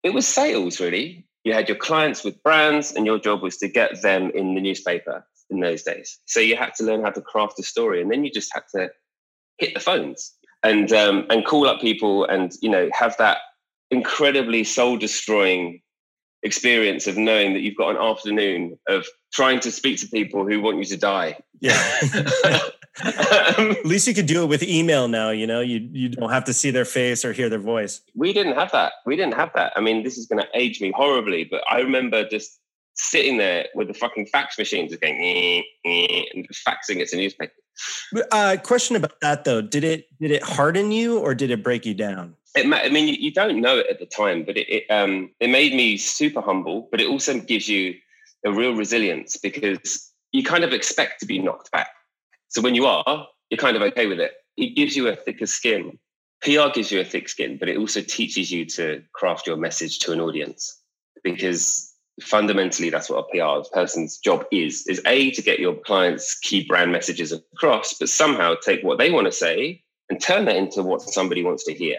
it 0.02 0.14
was 0.14 0.28
sales 0.28 0.80
really. 0.80 1.26
You 1.44 1.54
had 1.54 1.68
your 1.68 1.78
clients 1.78 2.24
with 2.24 2.42
brands, 2.42 2.94
and 2.94 3.06
your 3.06 3.20
job 3.20 3.42
was 3.42 3.58
to 3.58 3.68
get 3.68 4.02
them 4.02 4.32
in 4.34 4.56
the 4.56 4.62
newspaper 4.62 5.26
in 5.50 5.60
those 5.60 5.84
days. 5.84 6.20
So 6.26 6.40
you 6.40 6.56
had 6.56 6.74
to 6.76 6.84
learn 6.84 7.04
how 7.04 7.12
to 7.12 7.22
craft 7.22 7.60
a 7.60 7.64
story, 7.64 8.02
and 8.02 8.10
then 8.10 8.24
you 8.24 8.32
just 8.32 8.52
had 8.54 8.64
to 8.76 8.90
hit 9.58 9.74
the 9.74 9.80
phones 9.80 10.34
and 10.64 10.92
um, 10.94 11.26
and 11.30 11.46
call 11.46 11.68
up 11.68 11.82
people, 11.82 12.26
and 12.26 12.54
you 12.62 12.70
know 12.70 12.90
have 12.94 13.16
that 13.18 13.40
incredibly 13.92 14.64
soul 14.64 14.98
destroying 14.98 15.82
experience 16.44 17.08
of 17.08 17.18
knowing 17.18 17.54
that 17.54 17.62
you've 17.62 17.78
got 17.78 17.92
an 17.92 18.02
afternoon 18.02 18.78
of 18.88 19.06
trying 19.34 19.60
to 19.62 19.72
speak 19.72 20.00
to 20.00 20.08
people 20.08 20.46
who 20.46 20.62
want 20.62 20.78
you 20.78 20.86
to 20.86 20.98
die. 20.98 21.38
Yeah. 21.60 22.00
At 23.04 23.86
least 23.86 24.08
you 24.08 24.14
could 24.14 24.28
do 24.28 24.44
it 24.44 24.48
with 24.48 24.62
email 24.62 25.08
now, 25.08 25.32
you 25.32 25.48
know, 25.48 25.62
you 25.62 25.88
you 25.92 26.10
don't 26.10 26.30
have 26.30 26.44
to 26.46 26.54
see 26.54 26.70
their 26.70 26.86
face 26.86 27.26
or 27.26 27.34
hear 27.34 27.50
their 27.50 27.60
voice. 27.60 28.02
We 28.16 28.34
didn't 28.34 28.56
have 28.56 28.72
that. 28.72 28.94
We 29.06 29.16
didn't 29.16 29.34
have 29.34 29.52
that. 29.56 29.74
I 29.76 29.82
mean, 29.82 30.04
this 30.04 30.18
is 30.18 30.28
going 30.28 30.44
to 30.44 30.48
age 30.54 30.80
me 30.80 30.92
horribly, 30.96 31.44
but 31.44 31.64
I 31.70 31.80
remember 31.80 32.28
just 32.28 32.60
sitting 32.96 33.38
there 33.38 33.66
with 33.74 33.88
the 33.88 33.94
fucking 33.96 34.28
fax 34.28 34.58
machine 34.58 34.88
just 34.88 35.02
going 35.02 35.64
and 35.86 36.48
just 36.48 36.66
faxing 36.66 36.98
it 37.00 37.10
to 37.10 37.18
newspapers. 37.18 37.56
Uh, 38.32 38.58
question 38.64 38.96
about 38.96 39.20
that 39.22 39.44
though: 39.44 39.62
Did 39.62 39.84
it 39.84 40.08
did 40.20 40.32
it 40.32 40.44
harden 40.44 40.92
you 40.92 41.18
or 41.18 41.34
did 41.34 41.50
it 41.50 41.64
break 41.64 41.86
you 41.86 41.96
down? 41.96 42.36
It, 42.56 42.72
I 42.72 42.90
mean, 42.90 43.08
you 43.20 43.32
don't 43.32 43.60
know 43.60 43.80
it 43.80 43.88
at 43.90 44.00
the 44.00 44.06
time, 44.06 44.44
but 44.44 44.58
it, 44.58 44.70
it 44.70 44.92
um 44.92 45.32
it 45.40 45.50
made 45.50 45.74
me 45.74 45.98
super 45.98 46.42
humble. 46.42 46.88
But 46.92 47.02
it 47.02 47.08
also 47.08 47.40
gives 47.40 47.68
you 47.68 47.96
a 48.46 48.52
real 48.52 48.76
resilience 48.76 49.38
because 49.38 50.12
you 50.32 50.44
kind 50.44 50.64
of 50.64 50.74
expect 50.74 51.20
to 51.22 51.26
be 51.26 51.40
knocked 51.40 51.72
back. 51.72 51.88
So 52.54 52.62
when 52.62 52.76
you 52.76 52.86
are, 52.86 53.28
you're 53.50 53.58
kind 53.58 53.76
of 53.76 53.82
okay 53.82 54.06
with 54.06 54.20
it. 54.20 54.34
It 54.58 54.76
gives 54.76 54.96
you 54.96 55.08
a 55.08 55.16
thicker 55.16 55.48
skin. 55.48 55.98
PR 56.42 56.70
gives 56.72 56.92
you 56.92 57.00
a 57.00 57.06
thick 57.06 57.28
skin, 57.28 57.58
but 57.58 57.68
it 57.68 57.78
also 57.78 58.02
teaches 58.02 58.52
you 58.52 58.66
to 58.66 59.02
craft 59.14 59.48
your 59.48 59.58
message 59.58 60.00
to 60.00 60.12
an 60.12 60.22
audience 60.22 60.82
because 61.24 61.94
fundamentally 62.22 62.92
that's 62.92 63.10
what 63.10 63.26
a 63.26 63.32
PR 63.32 63.68
person's 63.74 64.20
job 64.20 64.46
is 64.52 64.86
is 64.86 65.02
a 65.08 65.32
to 65.32 65.42
get 65.42 65.60
your 65.60 65.74
clients 65.74 66.38
key 66.40 66.64
brand 66.68 66.92
messages 66.92 67.32
across 67.32 67.96
but 67.98 68.08
somehow 68.08 68.54
take 68.64 68.84
what 68.84 69.00
they 69.00 69.10
want 69.10 69.26
to 69.26 69.32
say 69.32 69.82
and 70.10 70.22
turn 70.22 70.46
that 70.46 70.56
into 70.56 70.84
what 70.84 71.02
somebody 71.02 71.44
wants 71.44 71.64
to 71.64 71.74
hear 71.74 71.98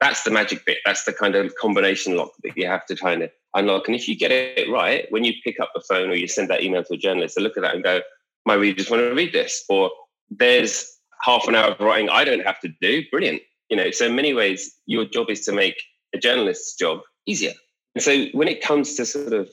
that's 0.00 0.22
the 0.22 0.30
magic 0.30 0.64
bit 0.64 0.78
that's 0.84 1.02
the 1.02 1.12
kind 1.12 1.34
of 1.34 1.52
combination 1.56 2.16
lock 2.16 2.30
that 2.44 2.56
you 2.56 2.64
have 2.64 2.86
to 2.86 2.94
kind 2.94 3.20
of 3.20 3.30
unlock 3.56 3.88
and 3.88 3.96
if 3.96 4.06
you 4.06 4.16
get 4.16 4.30
it 4.30 4.70
right 4.70 5.06
when 5.10 5.24
you 5.24 5.32
pick 5.42 5.58
up 5.58 5.72
the 5.74 5.82
phone 5.88 6.08
or 6.08 6.14
you 6.14 6.28
send 6.28 6.48
that 6.48 6.62
email 6.62 6.84
to 6.84 6.94
a 6.94 6.96
journalist 6.96 7.34
they 7.34 7.42
look 7.42 7.56
at 7.56 7.64
that 7.64 7.74
and 7.74 7.82
go 7.82 8.00
my 8.46 8.54
readers 8.54 8.90
want 8.90 9.00
to 9.00 9.14
read 9.14 9.32
this 9.32 9.64
or 9.68 9.90
there's 10.30 10.86
half 11.22 11.46
an 11.46 11.54
hour 11.54 11.70
of 11.72 11.80
writing 11.80 12.08
i 12.10 12.24
don't 12.24 12.44
have 12.44 12.60
to 12.60 12.68
do 12.80 13.02
brilliant 13.10 13.40
you 13.68 13.76
know 13.76 13.90
so 13.90 14.06
in 14.06 14.16
many 14.16 14.34
ways 14.34 14.74
your 14.86 15.04
job 15.04 15.30
is 15.30 15.44
to 15.44 15.52
make 15.52 15.76
a 16.14 16.18
journalist's 16.18 16.74
job 16.74 17.00
easier 17.26 17.52
and 17.94 18.02
so 18.02 18.26
when 18.32 18.48
it 18.48 18.62
comes 18.62 18.94
to 18.94 19.04
sort 19.04 19.32
of 19.32 19.48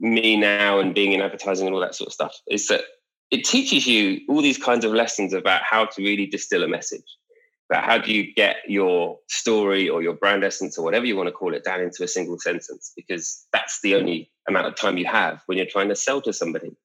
me 0.00 0.36
now 0.36 0.78
and 0.78 0.94
being 0.94 1.12
in 1.12 1.20
advertising 1.20 1.66
and 1.66 1.74
all 1.74 1.80
that 1.80 1.94
sort 1.94 2.08
of 2.08 2.12
stuff, 2.12 2.34
is 2.50 2.68
that 2.68 2.82
it 3.30 3.44
teaches 3.44 3.86
you 3.86 4.20
all 4.28 4.42
these 4.42 4.58
kinds 4.58 4.84
of 4.84 4.92
lessons 4.92 5.32
about 5.32 5.62
how 5.62 5.86
to 5.86 6.02
really 6.02 6.26
distill 6.26 6.62
a 6.62 6.68
message. 6.68 7.04
About 7.70 7.84
how 7.84 7.98
do 7.98 8.12
you 8.12 8.34
get 8.34 8.56
your 8.68 9.18
story 9.28 9.88
or 9.88 10.02
your 10.02 10.12
brand 10.12 10.44
essence 10.44 10.76
or 10.76 10.84
whatever 10.84 11.06
you 11.06 11.16
want 11.16 11.28
to 11.28 11.32
call 11.32 11.54
it 11.54 11.64
down 11.64 11.80
into 11.80 12.02
a 12.02 12.08
single 12.08 12.38
sentence? 12.38 12.92
Because 12.94 13.46
that's 13.52 13.80
the 13.82 13.94
only 13.94 14.30
amount 14.48 14.66
of 14.66 14.76
time 14.76 14.98
you 14.98 15.06
have 15.06 15.40
when 15.46 15.56
you're 15.56 15.66
trying 15.66 15.88
to 15.88 15.96
sell 15.96 16.20
to 16.22 16.32
somebody. 16.32 16.76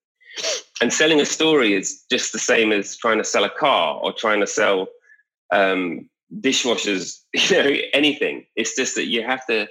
And 0.80 0.92
selling 0.92 1.20
a 1.20 1.26
story 1.26 1.74
is 1.74 2.04
just 2.10 2.32
the 2.32 2.38
same 2.38 2.72
as 2.72 2.96
trying 2.96 3.18
to 3.18 3.24
sell 3.24 3.44
a 3.44 3.50
car 3.50 3.98
or 4.02 4.12
trying 4.12 4.40
to 4.40 4.46
sell 4.46 4.88
um, 5.50 6.08
dishwashers, 6.40 7.20
you 7.32 7.56
know, 7.56 7.76
anything. 7.92 8.46
It's 8.56 8.76
just 8.76 8.94
that 8.94 9.06
you 9.06 9.24
have 9.24 9.46
to 9.46 9.68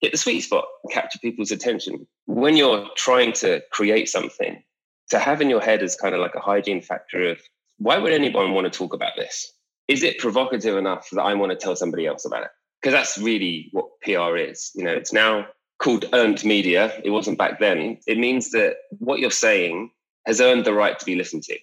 hit 0.00 0.12
the 0.12 0.18
sweet 0.18 0.40
spot 0.40 0.64
and 0.82 0.92
capture 0.92 1.18
people's 1.18 1.50
attention. 1.50 2.06
When 2.26 2.56
you're 2.56 2.88
trying 2.96 3.32
to 3.34 3.62
create 3.70 4.08
something, 4.08 4.62
to 5.10 5.18
have 5.18 5.40
in 5.40 5.50
your 5.50 5.60
head 5.60 5.82
is 5.82 5.96
kind 5.96 6.14
of 6.14 6.20
like 6.20 6.34
a 6.34 6.40
hygiene 6.40 6.80
factor 6.80 7.28
of 7.30 7.40
why 7.78 7.98
would 7.98 8.12
anyone 8.12 8.52
want 8.52 8.70
to 8.70 8.76
talk 8.76 8.94
about 8.94 9.12
this? 9.16 9.52
Is 9.88 10.02
it 10.02 10.18
provocative 10.18 10.76
enough 10.76 11.08
that 11.10 11.22
I 11.22 11.34
want 11.34 11.50
to 11.50 11.56
tell 11.56 11.74
somebody 11.74 12.06
else 12.06 12.24
about 12.24 12.44
it? 12.44 12.50
Because 12.80 12.92
that's 12.94 13.18
really 13.18 13.68
what 13.72 13.88
PR 14.02 14.36
is. 14.36 14.70
You 14.74 14.84
know, 14.84 14.92
it's 14.92 15.12
now 15.12 15.46
called 15.78 16.04
earned 16.12 16.44
media. 16.44 16.92
It 17.04 17.10
wasn't 17.10 17.38
back 17.38 17.58
then. 17.58 17.98
It 18.06 18.18
means 18.18 18.50
that 18.50 18.76
what 18.98 19.18
you're 19.18 19.30
saying 19.30 19.90
has 20.26 20.40
earned 20.40 20.64
the 20.64 20.74
right 20.74 20.98
to 20.98 21.04
be 21.04 21.14
listened 21.14 21.42
to, 21.44 21.58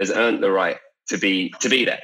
has 0.00 0.10
earned 0.10 0.42
the 0.42 0.50
right 0.50 0.78
to 1.08 1.18
be 1.18 1.52
to 1.60 1.68
be 1.68 1.84
there. 1.84 2.02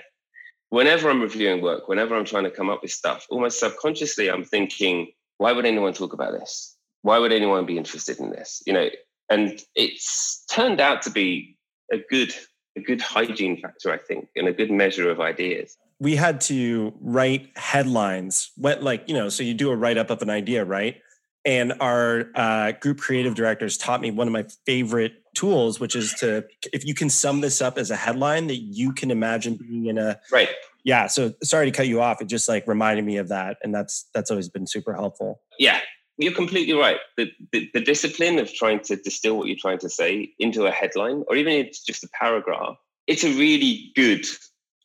Whenever 0.70 1.08
I'm 1.08 1.22
reviewing 1.22 1.62
work, 1.62 1.88
whenever 1.88 2.16
I'm 2.16 2.24
trying 2.24 2.44
to 2.44 2.50
come 2.50 2.68
up 2.68 2.82
with 2.82 2.90
stuff, 2.90 3.26
almost 3.30 3.60
subconsciously 3.60 4.30
I'm 4.30 4.44
thinking, 4.44 5.12
why 5.38 5.52
would 5.52 5.64
anyone 5.64 5.92
talk 5.92 6.12
about 6.12 6.32
this? 6.32 6.76
Why 7.02 7.18
would 7.18 7.32
anyone 7.32 7.66
be 7.66 7.78
interested 7.78 8.18
in 8.18 8.30
this? 8.30 8.62
You 8.66 8.72
know, 8.72 8.88
and 9.30 9.60
it's 9.74 10.44
turned 10.50 10.80
out 10.80 11.02
to 11.02 11.10
be 11.10 11.56
a 11.92 11.98
good 12.10 12.34
a 12.76 12.80
good 12.80 13.00
hygiene 13.00 13.60
factor, 13.60 13.90
I 13.90 13.98
think, 13.98 14.28
and 14.36 14.48
a 14.48 14.52
good 14.52 14.70
measure 14.70 15.10
of 15.10 15.20
ideas. 15.20 15.76
We 15.98 16.14
had 16.14 16.42
to 16.42 16.92
write 17.00 17.50
headlines, 17.56 18.50
what 18.56 18.82
like 18.82 19.08
you 19.08 19.14
know, 19.14 19.28
so 19.28 19.42
you 19.42 19.54
do 19.54 19.70
a 19.70 19.76
write 19.76 19.98
up 19.98 20.10
of 20.10 20.20
an 20.22 20.30
idea, 20.30 20.64
right? 20.64 21.00
And 21.44 21.74
our 21.80 22.30
uh, 22.34 22.72
group 22.72 22.98
creative 22.98 23.34
directors 23.34 23.78
taught 23.78 24.00
me 24.00 24.10
one 24.10 24.26
of 24.26 24.32
my 24.32 24.46
favorite 24.66 25.14
tools, 25.36 25.78
which 25.78 25.94
is 25.94 26.12
to 26.14 26.44
if 26.72 26.84
you 26.84 26.94
can 26.94 27.10
sum 27.10 27.40
this 27.40 27.60
up 27.60 27.78
as 27.78 27.90
a 27.90 27.96
headline 27.96 28.46
that 28.48 28.56
you 28.56 28.92
can 28.92 29.10
imagine 29.10 29.54
mm-hmm. 29.54 29.68
being 29.68 29.86
in 29.86 29.98
a 29.98 30.18
right. 30.32 30.50
Yeah 30.84 31.06
so 31.06 31.32
sorry 31.42 31.70
to 31.70 31.76
cut 31.76 31.86
you 31.86 32.00
off. 32.00 32.20
It 32.20 32.28
just 32.28 32.48
like 32.48 32.66
reminded 32.66 33.04
me 33.04 33.16
of 33.18 33.28
that 33.28 33.58
and 33.62 33.74
that's 33.74 34.08
that's 34.14 34.30
always 34.30 34.48
been 34.48 34.66
super 34.66 34.94
helpful. 34.94 35.40
Yeah 35.58 35.80
you're 36.18 36.32
completely 36.32 36.72
right. 36.72 36.96
The, 37.18 37.30
the, 37.52 37.68
the 37.74 37.80
discipline 37.82 38.38
of 38.38 38.50
trying 38.50 38.80
to 38.84 38.96
distill 38.96 39.36
what 39.36 39.48
you're 39.48 39.58
trying 39.60 39.80
to 39.80 39.90
say 39.90 40.32
into 40.38 40.64
a 40.64 40.70
headline 40.70 41.24
or 41.28 41.36
even 41.36 41.52
it's 41.52 41.84
just 41.84 42.02
a 42.04 42.08
paragraph 42.18 42.78
it's 43.06 43.24
a 43.24 43.36
really 43.38 43.92
good 43.94 44.26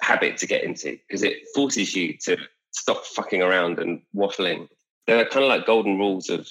habit 0.01 0.37
to 0.37 0.47
get 0.47 0.63
into 0.63 0.97
because 1.07 1.23
it 1.23 1.37
forces 1.53 1.95
you 1.95 2.17
to 2.21 2.37
stop 2.71 3.05
fucking 3.05 3.41
around 3.41 3.79
and 3.79 4.01
waffling. 4.15 4.67
There 5.07 5.17
are 5.17 5.25
kind 5.25 5.43
of 5.43 5.49
like 5.49 5.65
golden 5.65 5.97
rules 5.97 6.29
of 6.29 6.47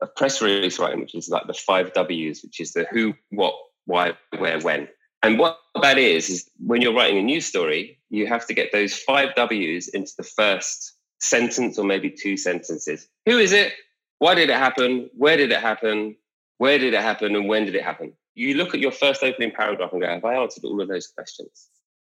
of 0.00 0.14
press 0.16 0.42
release 0.42 0.78
writing 0.78 1.00
which 1.00 1.14
is 1.14 1.28
like 1.28 1.46
the 1.46 1.54
five 1.54 1.92
w's 1.94 2.42
which 2.42 2.60
is 2.60 2.72
the 2.72 2.86
who 2.90 3.14
what 3.30 3.54
why 3.86 4.12
where 4.38 4.60
when 4.60 4.88
and 5.22 5.40
what 5.40 5.58
that 5.82 5.98
is, 5.98 6.30
is 6.30 6.50
when 6.64 6.80
you're 6.80 6.94
writing 6.94 7.18
a 7.18 7.22
news 7.22 7.46
story, 7.46 7.98
you 8.10 8.28
have 8.28 8.46
to 8.46 8.54
get 8.54 8.70
those 8.72 8.94
five 8.94 9.34
W's 9.34 9.88
into 9.88 10.12
the 10.16 10.22
first 10.22 10.94
sentence 11.20 11.78
or 11.78 11.84
maybe 11.84 12.10
two 12.10 12.36
sentences. 12.36 13.08
Who 13.24 13.38
is 13.38 13.52
it? 13.52 13.72
Why 14.20 14.36
did 14.36 14.50
it 14.50 14.56
happen? 14.56 15.10
Where 15.16 15.36
did 15.36 15.50
it 15.50 15.60
happen? 15.60 16.16
Where 16.58 16.78
did 16.78 16.94
it 16.94 17.02
happen? 17.02 17.34
And 17.34 17.48
when 17.48 17.64
did 17.64 17.74
it 17.74 17.82
happen? 17.82 18.12
You 18.34 18.54
look 18.54 18.72
at 18.74 18.80
your 18.80 18.92
first 18.92 19.24
opening 19.24 19.50
paragraph 19.50 19.92
and 19.92 20.00
go, 20.00 20.06
have 20.06 20.24
I 20.24 20.34
answered 20.34 20.64
all 20.64 20.80
of 20.80 20.88
those 20.88 21.08
questions? 21.08 21.70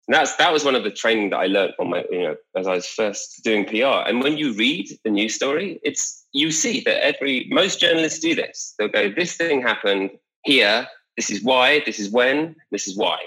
And 0.08 0.14
that's 0.16 0.36
that 0.36 0.52
was 0.52 0.64
one 0.64 0.74
of 0.74 0.84
the 0.84 0.90
training 0.90 1.30
that 1.30 1.38
I 1.38 1.46
learned 1.46 1.74
on 1.78 1.90
my, 1.90 2.04
you 2.10 2.22
know, 2.22 2.36
as 2.56 2.66
I 2.66 2.74
was 2.74 2.86
first 2.86 3.42
doing 3.44 3.64
PR. 3.64 4.08
And 4.08 4.22
when 4.22 4.36
you 4.36 4.52
read 4.52 4.88
the 5.04 5.10
news 5.10 5.34
story, 5.34 5.80
it's 5.82 6.24
you 6.32 6.50
see 6.50 6.80
that 6.80 7.04
every 7.04 7.46
most 7.50 7.80
journalists 7.80 8.18
do 8.18 8.34
this. 8.34 8.74
They'll 8.78 8.88
go, 8.88 9.12
this 9.12 9.36
thing 9.36 9.62
happened 9.62 10.10
here 10.44 10.88
this 11.16 11.30
is 11.30 11.42
why, 11.42 11.82
this 11.84 11.98
is 11.98 12.10
when, 12.10 12.56
this 12.70 12.88
is 12.88 12.96
why. 12.96 13.18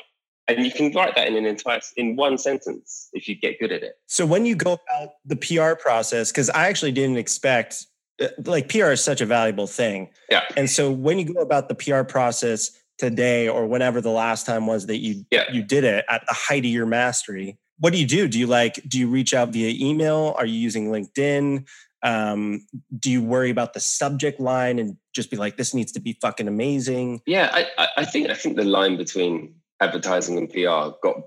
And 0.48 0.64
you 0.64 0.72
can 0.72 0.92
write 0.92 1.16
that 1.16 1.28
in 1.28 1.36
an 1.36 1.46
entire 1.46 1.82
in 1.98 2.16
one 2.16 2.38
sentence 2.38 3.10
if 3.14 3.28
you 3.28 3.36
get 3.36 3.60
good 3.60 3.72
at 3.72 3.82
it. 3.82 3.94
So 4.08 4.26
when 4.26 4.46
you 4.46 4.56
go 4.56 4.74
about 4.74 5.14
the 5.26 5.36
PR 5.36 5.76
process, 5.76 6.32
because 6.32 6.50
I 6.52 6.68
actually 6.68 6.92
didn't 6.92 7.18
expect 7.18 7.88
uh, 8.22 8.28
like 8.46 8.70
PR 8.70 8.92
is 8.92 9.04
such 9.04 9.22
a 9.22 9.26
valuable 9.26 9.68
thing. 9.68 10.10
Yeah. 10.30 10.44
And 10.56 10.70
so 10.70 10.92
when 10.92 11.18
you 11.18 11.34
go 11.34 11.42
about 11.42 11.68
the 11.68 11.76
PR 11.76 12.04
process 12.04 12.72
today 12.98 13.48
or 13.48 13.68
whenever 13.68 14.02
the 14.02 14.10
last 14.10 14.46
time 14.46 14.68
was 14.68 14.86
that 14.88 14.98
you 14.98 15.26
yeah. 15.32 15.52
you 15.52 15.64
did 15.64 15.84
it 15.84 16.06
at 16.10 16.24
the 16.28 16.34
height 16.34 16.66
of 16.66 16.72
your 16.72 16.86
mastery, 16.86 17.58
what 17.80 17.94
do 17.94 18.00
you 18.00 18.08
do? 18.08 18.28
Do 18.28 18.40
you 18.40 18.48
like 18.48 18.82
do 18.88 19.00
you 19.00 19.08
reach 19.08 19.34
out 19.34 19.50
via 19.50 19.74
email? 19.78 20.36
Are 20.38 20.46
you 20.46 20.58
using 20.58 20.90
LinkedIn? 20.90 21.66
Um, 22.04 22.68
do 23.00 23.10
you 23.10 23.24
worry 23.24 23.50
about 23.50 23.74
the 23.74 23.80
subject 23.80 24.40
line 24.40 24.78
and 24.78 24.96
just 25.14 25.32
be 25.32 25.38
like, 25.38 25.58
this 25.58 25.74
needs 25.74 25.92
to 25.94 26.00
be 26.00 26.18
fucking 26.22 26.48
amazing? 26.48 27.22
Yeah, 27.26 27.50
I, 27.52 27.88
I 27.98 28.06
think 28.06 28.30
I 28.30 28.36
think 28.36 28.58
the 28.58 28.64
line 28.64 28.96
between 28.96 29.56
advertising 29.82 30.38
and 30.38 30.50
PR 30.50 30.96
got 31.02 31.18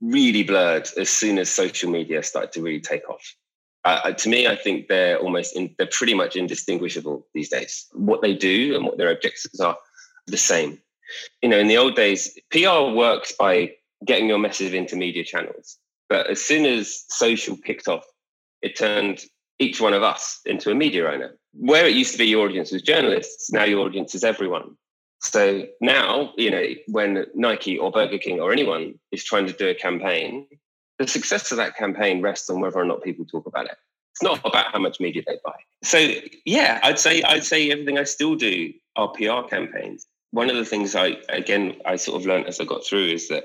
really 0.00 0.44
blurred 0.44 0.88
as 0.96 1.08
soon 1.08 1.38
as 1.38 1.48
social 1.48 1.90
media 1.90 2.22
started 2.22 2.52
to 2.52 2.62
really 2.62 2.80
take 2.80 3.08
off. 3.08 3.34
Uh, 3.84 4.12
to 4.12 4.28
me, 4.28 4.46
I 4.46 4.54
think 4.54 4.88
they're 4.88 5.18
almost 5.18 5.56
in, 5.56 5.74
they're 5.78 5.88
pretty 5.90 6.14
much 6.14 6.36
indistinguishable 6.36 7.26
these 7.34 7.48
days. 7.48 7.86
What 7.92 8.22
they 8.22 8.34
do 8.34 8.76
and 8.76 8.84
what 8.84 8.98
their 8.98 9.10
objectives 9.10 9.60
are 9.60 9.76
the 10.26 10.36
same. 10.36 10.78
You 11.42 11.48
know, 11.48 11.58
in 11.58 11.68
the 11.68 11.76
old 11.76 11.94
days, 11.94 12.38
PR 12.50 12.94
works 12.94 13.32
by 13.32 13.72
getting 14.04 14.28
your 14.28 14.38
message 14.38 14.72
into 14.72 14.96
media 14.96 15.24
channels. 15.24 15.78
But 16.08 16.30
as 16.30 16.40
soon 16.40 16.64
as 16.64 17.04
social 17.08 17.56
kicked 17.56 17.88
off, 17.88 18.04
it 18.62 18.76
turned 18.76 19.24
each 19.58 19.80
one 19.80 19.92
of 19.92 20.02
us 20.02 20.40
into 20.46 20.70
a 20.70 20.74
media 20.74 21.10
owner. 21.10 21.36
Where 21.52 21.86
it 21.86 21.94
used 21.94 22.12
to 22.12 22.18
be 22.18 22.26
your 22.26 22.46
audience 22.46 22.72
was 22.72 22.82
journalists, 22.82 23.50
now 23.50 23.64
your 23.64 23.84
audience 23.84 24.14
is 24.14 24.24
everyone. 24.24 24.76
So 25.20 25.66
now, 25.80 26.32
you 26.36 26.50
know, 26.50 26.64
when 26.86 27.26
Nike 27.34 27.76
or 27.76 27.90
Burger 27.90 28.18
King 28.18 28.40
or 28.40 28.52
anyone 28.52 28.94
is 29.10 29.24
trying 29.24 29.46
to 29.46 29.52
do 29.52 29.68
a 29.68 29.74
campaign, 29.74 30.46
the 30.98 31.06
success 31.06 31.50
of 31.50 31.56
that 31.56 31.76
campaign 31.76 32.22
rests 32.22 32.48
on 32.50 32.60
whether 32.60 32.78
or 32.78 32.84
not 32.84 33.02
people 33.02 33.24
talk 33.24 33.46
about 33.46 33.66
it. 33.66 33.76
It's 34.12 34.22
not 34.22 34.40
about 34.44 34.72
how 34.72 34.78
much 34.78 35.00
media 35.00 35.22
they 35.26 35.38
buy. 35.44 35.54
So 35.82 36.12
yeah, 36.44 36.80
I'd 36.82 36.98
say 36.98 37.22
I'd 37.22 37.44
say 37.44 37.70
everything 37.70 37.98
I 37.98 38.04
still 38.04 38.34
do 38.34 38.72
are 38.96 39.08
PR 39.08 39.42
campaigns. 39.48 40.06
One 40.30 40.50
of 40.50 40.56
the 40.56 40.64
things 40.64 40.94
I 40.94 41.16
again 41.28 41.76
I 41.84 41.96
sort 41.96 42.20
of 42.20 42.26
learned 42.26 42.46
as 42.46 42.60
I 42.60 42.64
got 42.64 42.84
through 42.84 43.06
is 43.06 43.28
that, 43.28 43.44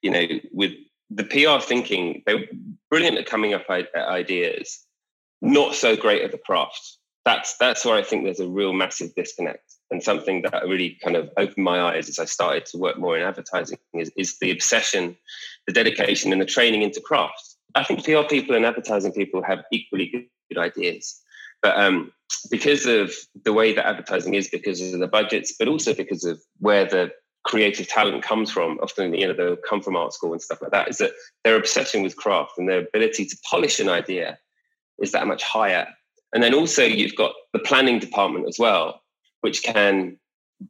you 0.00 0.10
know, 0.10 0.26
with 0.52 0.72
the 1.10 1.24
PR 1.24 1.64
thinking, 1.64 2.22
they're 2.26 2.44
brilliant 2.90 3.18
at 3.18 3.26
coming 3.26 3.54
up 3.54 3.66
ideas, 3.68 4.80
not 5.40 5.74
so 5.74 5.96
great 5.96 6.22
at 6.22 6.32
the 6.32 6.38
craft. 6.38 6.98
That's 7.24 7.56
that's 7.58 7.84
where 7.84 7.96
I 7.96 8.02
think 8.02 8.24
there's 8.24 8.40
a 8.40 8.48
real 8.48 8.72
massive 8.72 9.14
disconnect 9.14 9.72
and 9.92 10.02
something 10.02 10.42
that 10.42 10.66
really 10.66 10.98
kind 11.04 11.16
of 11.16 11.30
opened 11.36 11.62
my 11.62 11.80
eyes 11.80 12.08
as 12.08 12.18
I 12.18 12.24
started 12.24 12.66
to 12.66 12.78
work 12.78 12.98
more 12.98 13.16
in 13.16 13.22
advertising 13.22 13.78
is, 13.94 14.10
is 14.16 14.38
the 14.38 14.50
obsession, 14.50 15.16
the 15.66 15.72
dedication, 15.72 16.32
and 16.32 16.40
the 16.40 16.46
training 16.46 16.82
into 16.82 17.00
craft. 17.00 17.56
I 17.74 17.84
think 17.84 18.04
PR 18.04 18.22
people 18.22 18.56
and 18.56 18.64
advertising 18.64 19.12
people 19.12 19.42
have 19.42 19.64
equally 19.70 20.08
good, 20.08 20.26
good 20.50 20.58
ideas, 20.58 21.20
but 21.60 21.78
um, 21.78 22.10
because 22.50 22.86
of 22.86 23.12
the 23.44 23.52
way 23.52 23.72
that 23.72 23.86
advertising 23.86 24.34
is, 24.34 24.48
because 24.48 24.80
of 24.80 25.00
the 25.00 25.06
budgets, 25.06 25.54
but 25.58 25.68
also 25.68 25.94
because 25.94 26.24
of 26.24 26.40
where 26.58 26.84
the 26.84 27.10
creative 27.44 27.88
talent 27.88 28.22
comes 28.22 28.50
from. 28.50 28.78
Often, 28.82 29.14
you 29.14 29.26
know, 29.26 29.32
they'll 29.32 29.56
come 29.56 29.82
from 29.82 29.96
art 29.96 30.12
school 30.12 30.32
and 30.32 30.42
stuff 30.42 30.62
like 30.62 30.70
that. 30.70 30.88
Is 30.88 30.98
that 30.98 31.12
their 31.44 31.56
obsession 31.56 32.02
with 32.02 32.16
craft 32.16 32.52
and 32.58 32.68
their 32.68 32.80
ability 32.80 33.26
to 33.26 33.36
polish 33.48 33.80
an 33.80 33.88
idea 33.88 34.38
is 35.00 35.12
that 35.12 35.26
much 35.26 35.42
higher. 35.42 35.86
And 36.32 36.42
then 36.42 36.54
also 36.54 36.84
you've 36.84 37.16
got 37.16 37.34
the 37.52 37.58
planning 37.58 37.98
department 37.98 38.48
as 38.48 38.58
well, 38.58 39.02
which 39.40 39.62
can 39.62 40.18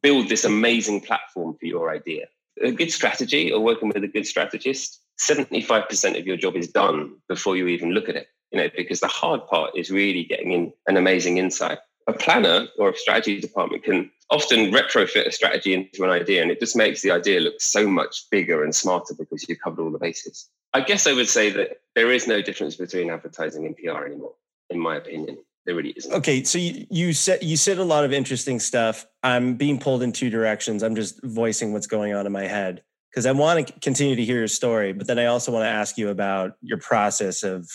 build 0.01 0.29
this 0.29 0.45
amazing 0.45 1.03
platform 1.03 1.57
for 1.59 1.67
your 1.67 1.91
idea. 1.91 2.27
A 2.63 2.73
good 2.73 2.91
strategy 2.91 3.53
or 3.53 3.61
working 3.61 3.89
with 3.89 4.03
a 4.03 4.09
good 4.09 4.27
strategist, 4.27 5.01
75% 5.21 6.19
of 6.19 6.27
your 6.27 6.37
job 6.37 6.57
is 6.57 6.69
done 6.69 7.17
before 7.29 7.57
you 7.57 7.67
even 7.69 7.91
look 7.91 8.09
at 8.09 8.17
it, 8.17 8.29
you 8.53 8.61
know, 8.61 8.69
because 8.77 9.01
the 9.01 9.07
hard 9.07 9.47
part 9.47 9.77
is 9.77 9.91
really 9.91 10.25
getting 10.25 10.53
in 10.53 10.73
an 10.87 10.97
amazing 10.97 11.39
insight. 11.39 11.79
A 12.09 12.13
planner 12.13 12.67
or 12.79 12.91
a 12.91 12.97
strategy 12.97 13.41
department 13.41 13.85
can 13.85 14.11
often 14.31 14.73
retrofit 14.73 15.27
a 15.27 15.33
strategy 15.33 15.73
into 15.75 16.05
an 16.05 16.11
idea 16.11 16.43
and 16.43 16.51
it 16.51 16.59
just 16.59 16.77
makes 16.77 17.03
the 17.03 17.11
idea 17.11 17.41
look 17.41 17.61
so 17.61 17.87
much 17.87 18.25
bigger 18.31 18.65
and 18.65 18.75
smarter 18.75 19.15
because 19.15 19.47
you've 19.49 19.61
covered 19.61 19.83
all 19.83 19.91
the 19.91 19.99
bases. 19.99 20.49
I 20.75 20.81
guess 20.81 21.07
I 21.07 21.13
would 21.13 21.29
say 21.29 21.51
that 21.51 21.81
there 21.95 22.11
is 22.11 22.27
no 22.27 22.43
difference 22.43 22.77
between 22.77 23.11
advertising 23.11 23.67
and 23.67 23.77
PR 23.77 24.05
anymore, 24.05 24.35
in 24.71 24.79
my 24.79 24.97
opinion. 24.97 25.39
There 25.65 25.77
really 25.77 25.91
isn't. 25.97 26.13
Okay, 26.13 26.43
so 26.43 26.59
you, 26.59 26.87
you 26.91 27.13
said 27.13 27.43
you 27.43 27.57
said 27.57 27.79
a 27.79 27.85
lot 27.85 28.05
of 28.05 28.13
interesting 28.13 28.59
stuff. 28.59 29.07
I'm 29.23 29.55
being 29.55 29.79
pulled 29.79 30.03
in 30.03 30.11
two 30.11 30.29
directions. 30.29 30.83
I'm 30.83 30.97
just 30.97 31.23
voicing 31.23 31.73
what's 31.73 31.87
going 31.87 32.15
on 32.15 32.27
in 32.27 32.33
my 32.33 32.49
head 32.49 32.83
because 33.13 33.27
I 33.27 33.33
want 33.33 33.69
to 33.69 33.81
continue 33.81 34.17
to 34.17 34.25
hear 34.25 34.39
your 34.39 34.49
story, 34.49 34.93
but 34.93 35.07
then 35.07 35.19
I 35.19 35.27
also 35.27 35.53
want 35.53 35.65
to 35.65 35.69
ask 35.69 35.99
you 35.99 36.09
about 36.09 36.57
your 36.63 36.79
process 36.79 37.43
of, 37.43 37.71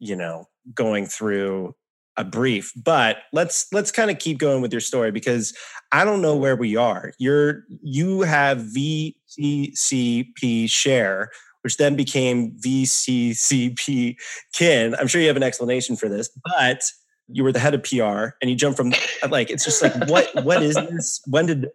you 0.00 0.16
know, 0.16 0.46
going 0.74 1.06
through 1.06 1.74
a 2.16 2.24
brief. 2.24 2.72
But 2.76 3.18
let's 3.32 3.72
let's 3.72 3.92
kind 3.92 4.10
of 4.10 4.18
keep 4.18 4.38
going 4.38 4.60
with 4.62 4.72
your 4.72 4.80
story 4.80 5.12
because 5.12 5.56
I 5.92 6.04
don't 6.04 6.22
know 6.22 6.36
where 6.36 6.56
we 6.56 6.76
are. 6.76 7.12
You're 7.18 7.64
you 7.82 8.22
have 8.22 8.58
VCCP 8.76 10.68
share, 10.68 11.30
which 11.62 11.76
then 11.76 11.94
became 11.96 12.52
VCCP 12.58 14.16
kin. 14.52 14.94
I'm 14.96 15.06
sure 15.06 15.20
you 15.20 15.28
have 15.28 15.36
an 15.36 15.42
explanation 15.42 15.96
for 15.96 16.08
this, 16.08 16.28
but 16.44 16.90
you 17.32 17.44
were 17.44 17.52
the 17.52 17.58
head 17.58 17.74
of 17.74 17.82
PR 17.82 18.34
and 18.40 18.50
you 18.50 18.54
jumped 18.54 18.76
from 18.76 18.92
like 19.28 19.50
it's 19.50 19.64
just 19.64 19.82
like 19.82 19.94
what 20.08 20.28
what 20.44 20.62
is 20.62 20.74
this? 20.90 21.20
When 21.26 21.46
did? 21.46 21.68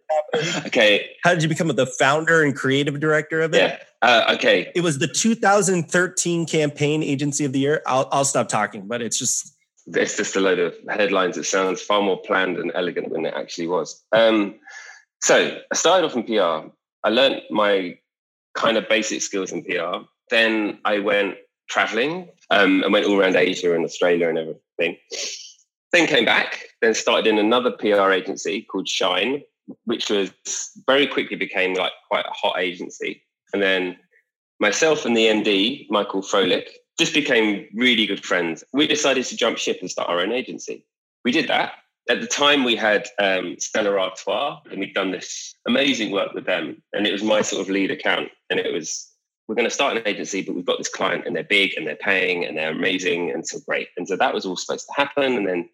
Okay. 0.66 1.10
How 1.24 1.34
did 1.34 1.44
you 1.44 1.50
become 1.50 1.68
the 1.68 1.86
founder 1.86 2.44
and 2.44 2.56
creative 2.56 3.00
director 3.00 3.42
of 3.42 3.54
it? 3.54 3.58
Yeah. 3.58 3.80
Uh, 4.02 4.36
okay. 4.36 4.72
It 4.76 4.82
was 4.82 5.00
the 5.00 5.08
2013 5.08 6.46
campaign 6.46 7.04
agency 7.04 7.46
of 7.46 7.54
the 7.54 7.60
year. 7.60 7.82
I'll 7.86 8.08
I'll 8.12 8.26
stop 8.26 8.50
talking, 8.50 8.88
but 8.88 9.02
it's 9.02 9.18
just 9.18 9.56
it's 9.88 10.18
just 10.18 10.36
a 10.36 10.40
load 10.40 10.60
of 10.60 10.76
headlines. 10.90 11.38
It 11.38 11.46
sounds 11.46 11.82
far 11.82 12.02
more 12.02 12.22
planned 12.22 12.58
and 12.58 12.72
elegant 12.76 13.12
than 13.14 13.26
it 13.26 13.34
actually 13.36 13.68
was. 13.68 14.04
Um, 14.12 14.56
so 15.22 15.60
I 15.72 15.76
started 15.76 16.06
off 16.06 16.16
in 16.16 16.24
PR. 16.24 16.70
I 17.04 17.10
learned 17.10 17.42
my 17.50 17.98
kind 18.56 18.78
of 18.78 18.90
basic 18.90 19.22
skills 19.22 19.52
in 19.52 19.64
PR. 19.64 20.06
Then 20.30 20.80
I 20.86 21.00
went 21.00 21.38
traveling 21.70 22.30
um, 22.50 22.84
and 22.84 22.92
went 22.92 23.06
all 23.06 23.20
around 23.20 23.36
Asia 23.36 23.76
and 23.76 23.86
Australia 23.86 24.30
and 24.30 24.38
everything. 24.38 24.98
Then 25.96 26.08
came 26.08 26.26
back, 26.26 26.66
then 26.82 26.94
started 26.94 27.26
in 27.26 27.38
another 27.38 27.72
PR 27.72 28.12
agency 28.12 28.64
called 28.64 28.86
Shine, 28.86 29.44
which 29.86 30.10
was 30.10 30.30
very 30.86 31.08
quickly 31.08 31.38
became 31.38 31.74
like 31.74 31.94
quite 32.10 32.26
a 32.26 32.34
hot 32.34 32.60
agency. 32.60 33.24
And 33.54 33.64
then 33.64 33.96
myself 34.60 35.06
and 35.06 35.16
the 35.16 35.28
MD, 35.28 35.88
Michael 35.90 36.22
Froelich, 36.22 36.68
just 37.00 37.14
became 37.14 37.70
really 37.74 38.06
good 38.06 38.26
friends. 38.26 38.62
We 38.74 38.88
decided 38.88 39.24
to 39.24 39.38
jump 39.38 39.58
ship 39.58 39.78
and 39.80 39.90
start 39.90 40.10
our 40.10 40.20
own 40.20 40.34
agency. 40.34 40.86
We 41.24 41.32
did 41.32 41.48
that. 41.48 41.76
At 42.10 42.20
the 42.20 42.28
time, 42.28 42.66
we 42.66 42.76
had 42.76 43.08
um, 43.18 43.56
Stella 43.58 43.98
Artois, 43.98 44.60
and 44.70 44.82
we'd 44.82 44.94
done 44.94 45.12
this 45.12 45.56
amazing 45.66 46.12
work 46.12 46.34
with 46.34 46.46
them. 46.46 46.84
And 46.92 47.08
it 47.08 47.14
was 47.14 47.24
my 47.24 47.42
sort 47.42 47.62
of 47.62 47.70
lead 47.70 47.90
account. 47.90 48.32
And 48.50 48.60
it 48.60 48.74
was 48.74 49.10
we're 49.48 49.56
going 49.56 49.70
to 49.70 49.74
start 49.74 49.96
an 49.96 50.04
agency, 50.06 50.42
but 50.42 50.56
we've 50.56 50.66
got 50.66 50.78
this 50.78 50.90
client 50.90 51.26
and 51.26 51.36
they're 51.36 51.44
big 51.44 51.72
and 51.78 51.88
they're 51.88 51.96
paying 51.96 52.44
and 52.44 52.58
they're 52.58 52.72
amazing 52.72 53.32
and 53.32 53.48
so 53.48 53.60
great. 53.66 53.90
And 53.96 54.06
so 54.06 54.18
that 54.18 54.34
was 54.34 54.46
all 54.46 54.58
supposed 54.58 54.88
to 54.88 55.02
happen. 55.02 55.38
And 55.38 55.48
then 55.48 55.70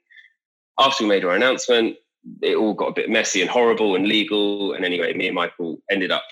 after 0.81 1.03
we 1.03 1.09
made 1.09 1.25
our 1.25 1.35
announcement, 1.35 1.97
it 2.41 2.55
all 2.55 2.73
got 2.73 2.87
a 2.87 2.93
bit 2.93 3.09
messy 3.09 3.41
and 3.41 3.49
horrible 3.49 3.95
and 3.95 4.07
legal. 4.07 4.73
And 4.73 4.85
anyway, 4.85 5.13
me 5.13 5.27
and 5.27 5.35
Michael 5.35 5.81
ended 5.89 6.11
up 6.11 6.23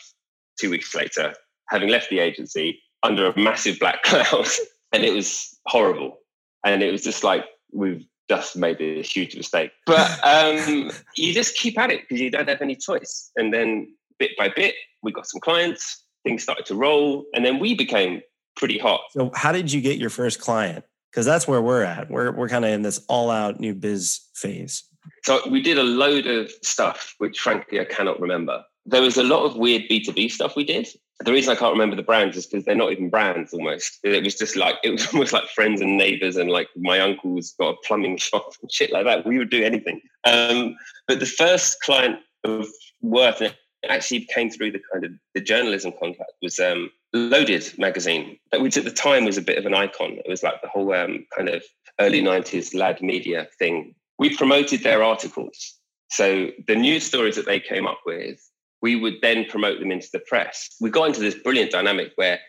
two 0.59 0.69
weeks 0.69 0.93
later 0.93 1.33
having 1.69 1.89
left 1.89 2.09
the 2.09 2.19
agency 2.19 2.81
under 3.03 3.27
a 3.27 3.39
massive 3.39 3.79
black 3.79 4.03
cloud. 4.03 4.47
and 4.91 5.03
it 5.03 5.13
was 5.13 5.57
horrible. 5.67 6.17
And 6.65 6.83
it 6.83 6.91
was 6.91 7.03
just 7.03 7.23
like, 7.23 7.45
we've 7.71 8.05
just 8.29 8.57
made 8.57 8.81
a 8.81 9.01
huge 9.01 9.35
mistake. 9.35 9.71
But 9.85 10.19
um, 10.23 10.91
you 11.15 11.33
just 11.33 11.55
keep 11.55 11.77
at 11.77 11.91
it 11.91 12.01
because 12.01 12.19
you 12.19 12.29
don't 12.29 12.49
have 12.49 12.61
any 12.61 12.75
choice. 12.75 13.31
And 13.35 13.53
then 13.53 13.95
bit 14.17 14.31
by 14.37 14.49
bit, 14.49 14.75
we 15.01 15.11
got 15.11 15.27
some 15.27 15.39
clients 15.39 16.03
things 16.23 16.43
started 16.43 16.65
to 16.67 16.75
roll, 16.75 17.25
and 17.33 17.45
then 17.45 17.59
we 17.59 17.75
became 17.75 18.21
pretty 18.55 18.77
hot. 18.77 19.01
So, 19.11 19.31
how 19.35 19.51
did 19.51 19.71
you 19.71 19.81
get 19.81 19.97
your 19.97 20.09
first 20.09 20.39
client? 20.39 20.85
Because 21.11 21.25
that's 21.25 21.47
where 21.47 21.61
we're 21.61 21.83
at. 21.83 22.09
We're 22.09 22.31
we're 22.31 22.49
kind 22.49 22.65
of 22.65 22.71
in 22.71 22.83
this 22.83 23.03
all-out 23.07 23.59
new 23.59 23.73
biz 23.73 24.19
phase. 24.33 24.83
So 25.23 25.41
we 25.49 25.61
did 25.61 25.77
a 25.77 25.83
load 25.83 26.27
of 26.27 26.51
stuff, 26.63 27.15
which 27.17 27.39
frankly 27.39 27.79
I 27.79 27.85
cannot 27.85 28.19
remember. 28.19 28.63
There 28.85 29.01
was 29.01 29.17
a 29.17 29.23
lot 29.23 29.45
of 29.45 29.55
weird 29.55 29.83
B2B 29.89 30.31
stuff 30.31 30.55
we 30.55 30.63
did. 30.63 30.87
The 31.25 31.33
reason 31.33 31.51
I 31.51 31.59
can't 31.59 31.73
remember 31.73 31.95
the 31.95 32.03
brands 32.03 32.37
is 32.37 32.47
because 32.47 32.63
they're 32.63 32.75
not 32.75 32.91
even 32.91 33.09
brands 33.09 33.53
almost. 33.53 33.99
It 34.03 34.23
was 34.23 34.35
just 34.35 34.55
like, 34.55 34.75
it 34.83 34.91
was 34.91 35.07
almost 35.13 35.33
like 35.33 35.49
friends 35.49 35.81
and 35.81 35.97
neighbors 35.97 36.37
and 36.37 36.49
like 36.49 36.69
my 36.77 36.99
uncle's 36.99 37.53
got 37.59 37.75
a 37.75 37.77
plumbing 37.85 38.17
shop 38.17 38.53
and 38.61 38.71
shit 38.71 38.91
like 38.91 39.05
that. 39.05 39.25
We 39.25 39.37
would 39.37 39.49
do 39.49 39.63
anything. 39.63 40.01
Um, 40.25 40.75
but 41.07 41.19
the 41.19 41.25
first 41.25 41.81
client 41.81 42.19
of 42.43 42.67
worth, 43.01 43.41
actually 43.87 44.25
came 44.33 44.49
through 44.49 44.71
the 44.71 44.81
kind 44.91 45.05
of 45.05 45.11
the 45.33 45.41
journalism 45.41 45.93
contract 45.99 46.33
was 46.41 46.59
um, 46.59 46.91
Loaded 47.13 47.73
magazine, 47.77 48.37
which 48.53 48.77
at 48.77 48.83
the 48.83 48.91
time 48.91 49.25
was 49.25 49.37
a 49.37 49.41
bit 49.41 49.57
of 49.57 49.65
an 49.65 49.73
icon. 49.73 50.19
It 50.23 50.29
was 50.29 50.43
like 50.43 50.61
the 50.61 50.67
whole 50.67 50.93
um, 50.93 51.25
kind 51.35 51.49
of 51.49 51.63
early 51.99 52.21
90s 52.21 52.75
lad 52.75 53.01
media 53.01 53.47
thing. 53.57 53.95
We 54.19 54.35
promoted 54.35 54.83
their 54.83 55.03
articles. 55.03 55.75
So 56.09 56.49
the 56.67 56.75
news 56.75 57.03
stories 57.03 57.35
that 57.35 57.45
they 57.45 57.59
came 57.59 57.87
up 57.87 57.99
with, 58.05 58.39
we 58.81 58.95
would 58.95 59.15
then 59.21 59.45
promote 59.45 59.79
them 59.79 59.91
into 59.91 60.09
the 60.11 60.19
press. 60.19 60.75
We 60.79 60.89
got 60.89 61.07
into 61.07 61.21
this 61.21 61.35
brilliant 61.35 61.71
dynamic 61.71 62.11
where 62.15 62.39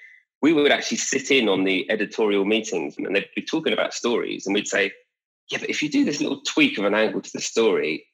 we 0.42 0.52
would 0.52 0.72
actually 0.72 0.98
sit 0.98 1.30
in 1.30 1.48
on 1.48 1.64
the 1.64 1.90
editorial 1.90 2.44
meetings 2.44 2.96
and 2.96 3.14
they'd 3.14 3.28
be 3.34 3.42
talking 3.42 3.72
about 3.72 3.94
stories 3.94 4.46
and 4.46 4.54
we'd 4.54 4.68
say, 4.68 4.92
yeah, 5.50 5.58
but 5.58 5.68
if 5.70 5.82
you 5.82 5.88
do 5.88 6.04
this 6.04 6.20
little 6.20 6.40
tweak 6.42 6.78
of 6.78 6.84
an 6.84 6.94
angle 6.94 7.20
to 7.20 7.30
the 7.32 7.40
story, 7.40 8.06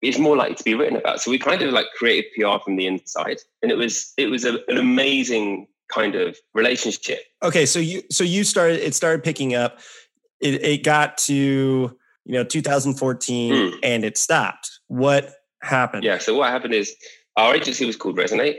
it's 0.00 0.18
more 0.18 0.36
likely 0.36 0.54
to 0.54 0.64
be 0.64 0.74
written 0.74 0.96
about. 0.96 1.20
So 1.20 1.30
we 1.30 1.38
kind 1.38 1.62
of 1.62 1.72
like 1.72 1.86
created 1.96 2.30
PR 2.36 2.62
from 2.62 2.76
the 2.76 2.86
inside, 2.86 3.38
and 3.62 3.72
it 3.72 3.76
was 3.76 4.12
it 4.16 4.26
was 4.26 4.44
a, 4.44 4.58
an 4.68 4.76
amazing 4.76 5.66
kind 5.94 6.14
of 6.14 6.36
relationship. 6.54 7.20
Okay, 7.42 7.66
so 7.66 7.78
you 7.78 8.02
so 8.10 8.24
you 8.24 8.44
started 8.44 8.80
it 8.80 8.94
started 8.94 9.22
picking 9.22 9.54
up. 9.54 9.78
It, 10.40 10.62
it 10.62 10.84
got 10.84 11.18
to 11.18 11.34
you 11.34 12.32
know 12.32 12.44
2014 12.44 13.52
mm. 13.52 13.78
and 13.82 14.04
it 14.04 14.18
stopped. 14.18 14.80
What 14.88 15.32
happened? 15.62 16.04
Yeah. 16.04 16.18
So 16.18 16.36
what 16.36 16.50
happened 16.50 16.74
is 16.74 16.94
our 17.36 17.54
agency 17.54 17.84
was 17.84 17.96
called 17.96 18.16
Resonate, 18.16 18.58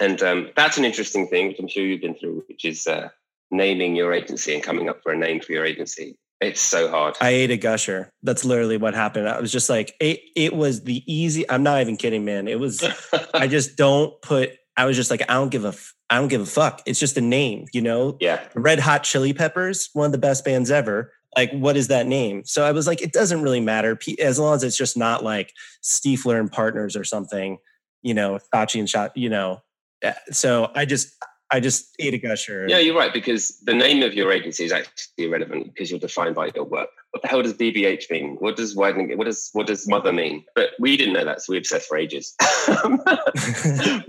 and 0.00 0.22
um, 0.22 0.50
that's 0.56 0.78
an 0.78 0.84
interesting 0.84 1.26
thing, 1.26 1.48
which 1.48 1.58
I'm 1.58 1.68
sure 1.68 1.82
you've 1.84 2.00
been 2.00 2.14
through, 2.14 2.44
which 2.48 2.64
is 2.64 2.86
uh, 2.86 3.08
naming 3.50 3.96
your 3.96 4.12
agency 4.12 4.54
and 4.54 4.62
coming 4.62 4.88
up 4.88 5.02
for 5.02 5.12
a 5.12 5.16
name 5.16 5.40
for 5.40 5.52
your 5.52 5.64
agency. 5.64 6.18
It's 6.40 6.60
so 6.60 6.88
hard. 6.88 7.16
I 7.20 7.30
ate 7.30 7.50
a 7.50 7.56
gusher. 7.56 8.12
That's 8.22 8.44
literally 8.44 8.76
what 8.76 8.94
happened. 8.94 9.28
I 9.28 9.40
was 9.40 9.50
just 9.50 9.68
like, 9.68 9.94
it, 9.98 10.20
it 10.36 10.54
was 10.54 10.84
the 10.84 11.02
easy. 11.12 11.48
I'm 11.50 11.64
not 11.64 11.80
even 11.80 11.96
kidding, 11.96 12.24
man. 12.24 12.46
It 12.46 12.60
was, 12.60 12.84
I 13.34 13.48
just 13.48 13.76
don't 13.76 14.20
put, 14.22 14.52
I 14.76 14.84
was 14.84 14.96
just 14.96 15.10
like, 15.10 15.22
I 15.22 15.34
don't 15.34 15.50
give 15.50 15.64
a, 15.64 15.74
I 16.10 16.16
don't 16.16 16.28
give 16.28 16.40
a 16.40 16.46
fuck. 16.46 16.82
It's 16.86 16.98
just 16.98 17.16
a 17.16 17.20
name, 17.20 17.66
you 17.72 17.82
know? 17.82 18.16
Yeah. 18.20 18.40
Red 18.54 18.80
Hot 18.80 19.04
Chili 19.04 19.32
Peppers, 19.32 19.90
one 19.92 20.06
of 20.06 20.12
the 20.12 20.18
best 20.18 20.44
bands 20.44 20.70
ever. 20.70 21.12
Like, 21.36 21.52
what 21.52 21.76
is 21.76 21.88
that 21.88 22.06
name? 22.06 22.44
So 22.44 22.64
I 22.64 22.72
was 22.72 22.86
like, 22.86 23.02
it 23.02 23.12
doesn't 23.12 23.42
really 23.42 23.60
matter 23.60 23.98
as 24.18 24.38
long 24.38 24.54
as 24.54 24.64
it's 24.64 24.76
just 24.76 24.96
not 24.96 25.22
like 25.22 25.52
Stiefler 25.82 26.40
and 26.40 26.50
Partners 26.50 26.96
or 26.96 27.04
something, 27.04 27.58
you 28.02 28.14
know, 28.14 28.38
Saatchi 28.54 28.78
and 28.78 28.88
Shot, 28.88 29.14
you 29.16 29.28
know. 29.28 29.60
Eh, 30.02 30.14
so 30.30 30.70
I 30.74 30.86
just, 30.86 31.14
I 31.50 31.60
just 31.60 31.94
ate 31.98 32.14
a 32.14 32.18
gusher. 32.18 32.66
Yeah, 32.68 32.78
you're 32.78 32.96
right 32.96 33.12
because 33.12 33.58
the 33.60 33.72
name 33.72 34.02
of 34.02 34.12
your 34.12 34.30
agency 34.30 34.64
is 34.64 34.72
actually 34.72 35.24
irrelevant 35.24 35.72
because 35.72 35.90
you're 35.90 35.98
defined 35.98 36.34
by 36.34 36.50
your 36.54 36.64
work. 36.64 36.90
What 37.12 37.22
the 37.22 37.28
hell 37.28 37.42
does 37.42 37.54
BBH 37.54 38.10
mean? 38.10 38.36
What 38.38 38.56
does 38.56 38.76
widening? 38.76 39.16
What 39.16 39.24
does 39.24 39.48
what 39.54 39.66
does 39.66 39.88
mother 39.88 40.12
mean? 40.12 40.44
But 40.54 40.70
we 40.78 40.96
didn't 40.96 41.14
know 41.14 41.24
that, 41.24 41.40
so 41.40 41.52
we 41.52 41.58
obsessed 41.58 41.88
for 41.88 41.96
ages. 41.96 42.34
I 42.40 44.02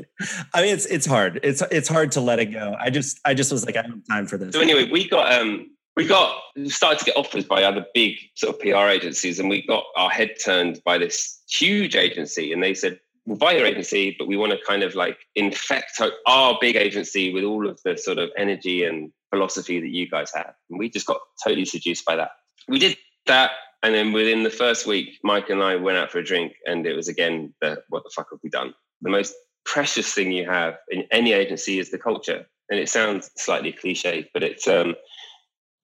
mean, 0.58 0.74
it's 0.74 0.86
it's 0.86 1.06
hard. 1.06 1.40
It's 1.42 1.64
it's 1.72 1.88
hard 1.88 2.12
to 2.14 2.22
let 2.22 2.40
it 2.40 2.48
go. 2.48 2.76
I 2.80 2.90
just 2.90 3.20
I 3.24 3.34
just 3.34 3.52
was 3.52 3.66
like, 3.66 3.78
I 3.78 3.84
don't 3.84 3.92
have 3.92 4.08
time 4.08 4.28
for 4.28 4.38
this. 4.38 4.54
So 4.54 4.60
anyway, 4.60 4.90
we 4.92 5.08
got 5.08 5.32
um 5.32 5.70
we 5.96 6.06
got 6.06 6.42
started 6.66 7.00
to 7.00 7.06
get 7.06 7.18
offers 7.18 7.46
by 7.46 7.64
other 7.64 7.86
big 7.94 8.18
sort 8.36 8.56
of 8.56 8.62
PR 8.62 8.88
agencies, 8.90 9.40
and 9.40 9.50
we 9.50 9.66
got 9.66 9.86
our 9.96 10.10
head 10.10 10.36
turned 10.44 10.82
by 10.86 10.98
this 10.98 11.42
huge 11.50 11.96
agency, 11.96 12.52
and 12.54 12.62
they 12.62 12.74
said, 12.74 13.00
your 13.30 13.66
agency, 13.66 14.16
but 14.18 14.28
we 14.28 14.38
want 14.38 14.52
to 14.52 14.58
kind 14.66 14.84
of 14.84 14.96
like 14.96 15.18
infect 15.36 16.02
our 16.28 16.58
big 16.60 16.76
agency 16.76 17.34
with 17.34 17.44
all 17.44 17.68
of 17.68 17.80
the 17.84 17.98
sort 17.98 18.18
of 18.18 18.30
energy 18.38 18.84
and 18.84 19.12
philosophy 19.30 19.80
that 19.80 19.90
you 19.90 20.10
guys 20.10 20.32
have. 20.34 20.54
And 20.70 20.80
we 20.80 20.90
just 20.90 21.06
got 21.06 21.20
totally 21.44 21.66
seduced 21.66 22.06
by 22.06 22.16
that. 22.16 22.32
We 22.68 22.80
did 22.80 22.98
that. 23.28 23.52
And 23.84 23.94
then 23.94 24.12
within 24.12 24.44
the 24.44 24.50
first 24.50 24.86
week, 24.86 25.20
Mike 25.24 25.50
and 25.50 25.64
I 25.64 25.76
went 25.76 25.98
out 25.98 26.12
for 26.12 26.20
a 26.20 26.24
drink, 26.24 26.54
and 26.66 26.86
it 26.86 26.96
was 26.96 27.08
again 27.08 27.54
the 27.62 27.82
what 27.90 28.04
the 28.04 28.12
fuck 28.14 28.28
have 28.32 28.40
we 28.44 28.50
done? 28.50 28.74
The 29.02 29.10
most 29.10 29.34
precious 29.64 30.14
thing 30.14 30.32
you 30.32 30.46
have 30.46 30.78
in 30.90 31.06
any 31.12 31.32
agency 31.32 31.80
is 31.80 31.92
the 31.92 31.98
culture. 31.98 32.46
And 32.70 32.80
it 32.80 32.90
sounds 32.90 33.32
slightly 33.38 33.72
cliche, 33.72 34.30
but 34.34 34.44
it's 34.44 34.68
um, 34.68 34.96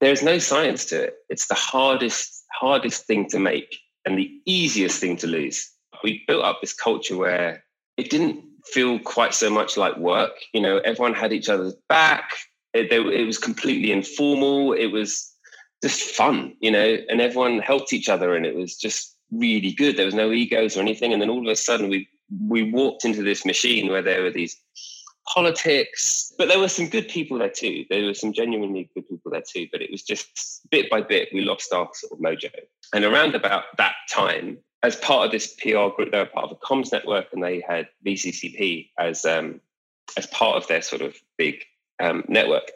there's 0.01 0.21
no 0.21 0.39
science 0.39 0.85
to 0.87 1.03
it. 1.03 1.15
It's 1.29 1.47
the 1.47 1.55
hardest, 1.55 2.43
hardest 2.51 3.05
thing 3.05 3.29
to 3.29 3.39
make 3.39 3.77
and 4.05 4.17
the 4.17 4.31
easiest 4.45 4.99
thing 4.99 5.15
to 5.17 5.27
lose 5.27 5.71
we 6.03 6.23
built 6.27 6.43
up 6.43 6.61
this 6.61 6.73
culture 6.73 7.17
where 7.17 7.63
it 7.97 8.09
didn't 8.09 8.43
feel 8.65 8.99
quite 8.99 9.33
so 9.33 9.49
much 9.49 9.77
like 9.77 9.97
work. 9.97 10.33
You 10.53 10.61
know, 10.61 10.77
everyone 10.79 11.13
had 11.13 11.33
each 11.33 11.49
other's 11.49 11.75
back. 11.87 12.31
It, 12.73 12.89
they, 12.89 12.97
it 12.97 13.25
was 13.25 13.37
completely 13.37 13.91
informal. 13.91 14.73
It 14.73 14.87
was 14.87 15.31
just 15.83 16.01
fun, 16.01 16.55
you 16.59 16.71
know, 16.71 16.97
and 17.09 17.21
everyone 17.21 17.59
helped 17.59 17.93
each 17.93 18.09
other, 18.09 18.35
and 18.35 18.45
it 18.45 18.55
was 18.55 18.75
just 18.75 19.15
really 19.31 19.71
good. 19.71 19.97
There 19.97 20.05
was 20.05 20.15
no 20.15 20.31
egos 20.31 20.77
or 20.77 20.81
anything. 20.81 21.13
And 21.13 21.21
then 21.21 21.29
all 21.29 21.47
of 21.47 21.51
a 21.51 21.55
sudden, 21.55 21.89
we 21.89 22.07
we 22.47 22.71
walked 22.71 23.05
into 23.05 23.21
this 23.21 23.45
machine 23.45 23.91
where 23.91 24.01
there 24.01 24.23
were 24.23 24.31
these 24.31 24.57
politics, 25.27 26.33
but 26.37 26.47
there 26.47 26.59
were 26.59 26.69
some 26.69 26.87
good 26.87 27.07
people 27.07 27.37
there 27.37 27.49
too. 27.49 27.85
There 27.89 28.03
were 28.05 28.13
some 28.13 28.33
genuinely 28.33 28.89
good 28.93 29.07
people 29.07 29.31
there 29.31 29.43
too. 29.47 29.67
But 29.71 29.81
it 29.81 29.91
was 29.91 30.03
just 30.03 30.61
bit 30.71 30.89
by 30.89 31.01
bit 31.01 31.29
we 31.33 31.41
lost 31.41 31.73
our 31.73 31.89
sort 31.93 32.13
of 32.13 32.19
mojo. 32.19 32.51
And 32.93 33.03
around 33.03 33.35
about 33.35 33.63
that 33.77 33.95
time, 34.11 34.57
as 34.85 34.95
part 34.95 35.25
of 35.25 35.31
this 35.31 35.55
PR 35.55 35.87
group, 35.95 36.11
they 36.11 36.19
were 36.19 36.25
part 36.25 36.45
of 36.45 36.51
a 36.51 36.65
comms 36.65 36.91
network, 36.91 37.27
and 37.33 37.43
they 37.43 37.63
had 37.67 37.87
VCCP 38.05 38.89
as 38.99 39.25
um, 39.25 39.59
as 40.17 40.27
part 40.27 40.57
of 40.57 40.67
their 40.67 40.81
sort 40.81 41.01
of 41.01 41.15
big 41.37 41.63
um, 41.99 42.23
network, 42.27 42.71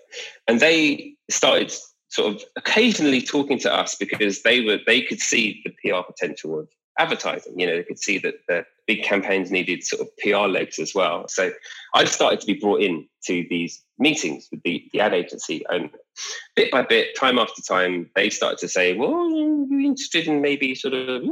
and 0.47 0.59
they 0.59 1.13
started 1.29 1.71
sort 2.09 2.35
of 2.35 2.43
occasionally 2.55 3.21
talking 3.21 3.59
to 3.59 3.73
us 3.73 3.95
because 3.95 4.41
they 4.41 4.61
were 4.61 4.79
they 4.87 5.01
could 5.01 5.19
see 5.19 5.61
the 5.63 5.71
PR 5.71 6.01
potential 6.01 6.59
of 6.59 6.67
advertising. 6.99 7.59
You 7.59 7.67
know, 7.67 7.77
they 7.77 7.83
could 7.83 7.97
see 7.97 8.19
that 8.19 8.35
the 8.47 8.65
big 8.85 9.03
campaigns 9.03 9.49
needed 9.49 9.83
sort 9.83 10.01
of 10.01 10.15
PR 10.17 10.47
legs 10.47 10.77
as 10.77 10.93
well. 10.93 11.27
So 11.27 11.51
I 11.95 12.05
started 12.05 12.41
to 12.41 12.45
be 12.45 12.53
brought 12.53 12.81
in 12.81 13.07
to 13.25 13.45
these 13.49 13.81
meetings 13.97 14.47
with 14.51 14.61
the, 14.63 14.87
the 14.93 14.99
ad 14.99 15.13
agency, 15.13 15.65
and 15.69 15.89
bit 16.55 16.71
by 16.71 16.83
bit, 16.83 17.15
time 17.17 17.39
after 17.39 17.61
time, 17.61 18.09
they 18.15 18.29
started 18.29 18.59
to 18.59 18.67
say, 18.67 18.95
"Well, 18.95 19.29
you're 19.31 19.79
interested 19.79 20.27
in 20.27 20.41
maybe 20.41 20.75
sort 20.75 20.93
of," 20.93 21.23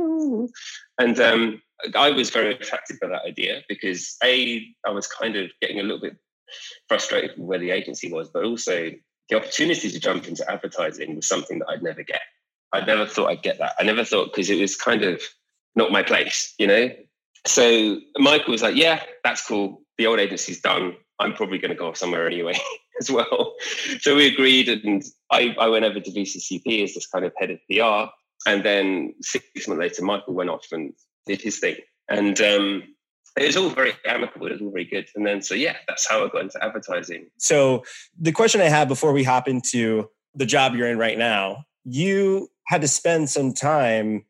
and 0.97 1.19
um, 1.19 1.61
I 1.95 2.11
was 2.11 2.29
very 2.29 2.55
attracted 2.55 2.99
by 2.99 3.09
that 3.09 3.25
idea 3.25 3.61
because 3.67 4.17
a 4.23 4.65
I 4.85 4.89
was 4.89 5.07
kind 5.07 5.35
of 5.35 5.51
getting 5.61 5.79
a 5.79 5.83
little 5.83 6.01
bit 6.01 6.17
frustrated 6.87 7.31
with 7.37 7.47
where 7.47 7.59
the 7.59 7.71
agency 7.71 8.11
was, 8.11 8.29
but 8.29 8.45
also 8.45 8.91
the 9.29 9.35
opportunity 9.35 9.91
to 9.91 9.99
jump 9.99 10.27
into 10.27 10.49
advertising 10.49 11.15
was 11.15 11.27
something 11.27 11.59
that 11.59 11.67
I'd 11.69 11.83
never 11.83 12.03
get. 12.03 12.21
I 12.73 12.85
never 12.85 13.05
thought 13.05 13.29
I'd 13.29 13.43
get 13.43 13.59
that. 13.59 13.73
I 13.79 13.83
never 13.83 14.03
thought 14.03 14.31
because 14.31 14.49
it 14.49 14.59
was 14.59 14.75
kind 14.75 15.03
of 15.03 15.21
not 15.77 15.91
my 15.91 16.03
place, 16.03 16.53
you 16.57 16.67
know. 16.67 16.89
So 17.45 17.99
Michael 18.17 18.51
was 18.51 18.63
like, 18.63 18.75
"Yeah, 18.75 19.01
that's 19.23 19.45
cool. 19.45 19.81
The 19.97 20.07
old 20.07 20.19
agency's 20.19 20.59
done. 20.59 20.97
I'm 21.19 21.33
probably 21.33 21.59
going 21.59 21.69
to 21.69 21.77
go 21.77 21.87
off 21.87 21.97
somewhere 21.97 22.27
anyway 22.27 22.59
as 22.99 23.09
well." 23.09 23.53
So 24.01 24.15
we 24.15 24.27
agreed, 24.27 24.67
and 24.67 25.03
I, 25.31 25.55
I 25.57 25.69
went 25.69 25.85
over 25.85 26.01
to 26.01 26.11
VCCP 26.11 26.83
as 26.83 26.95
this 26.95 27.07
kind 27.07 27.23
of 27.23 27.31
head 27.37 27.51
of 27.51 27.59
PR, 27.71 28.11
and 28.49 28.65
then 28.65 29.13
six 29.21 29.67
months 29.67 29.79
later, 29.79 30.03
Michael 30.03 30.33
went 30.33 30.49
off 30.49 30.65
and 30.71 30.93
did 31.27 31.41
his 31.41 31.59
thing, 31.59 31.77
and 32.09 32.41
um, 32.41 32.83
it 33.37 33.45
was 33.45 33.55
all 33.55 33.69
very 33.69 33.93
amicable. 34.05 34.47
It 34.47 34.53
was 34.53 34.61
all 34.61 34.71
very 34.71 34.85
good. 34.85 35.07
And 35.15 35.25
then, 35.25 35.41
so 35.41 35.53
yeah, 35.53 35.77
that's 35.87 36.09
how 36.09 36.25
I 36.25 36.29
got 36.29 36.41
into 36.41 36.63
advertising. 36.63 37.27
So 37.37 37.83
the 38.19 38.31
question 38.31 38.61
I 38.61 38.65
have 38.65 38.87
before 38.87 39.13
we 39.13 39.23
hop 39.23 39.47
into 39.47 40.09
the 40.33 40.45
job 40.45 40.73
you're 40.73 40.89
in 40.89 40.97
right 40.97 41.17
now, 41.17 41.65
you 41.83 42.49
had 42.65 42.81
to 42.81 42.87
spend 42.87 43.29
some 43.29 43.53
time 43.53 44.25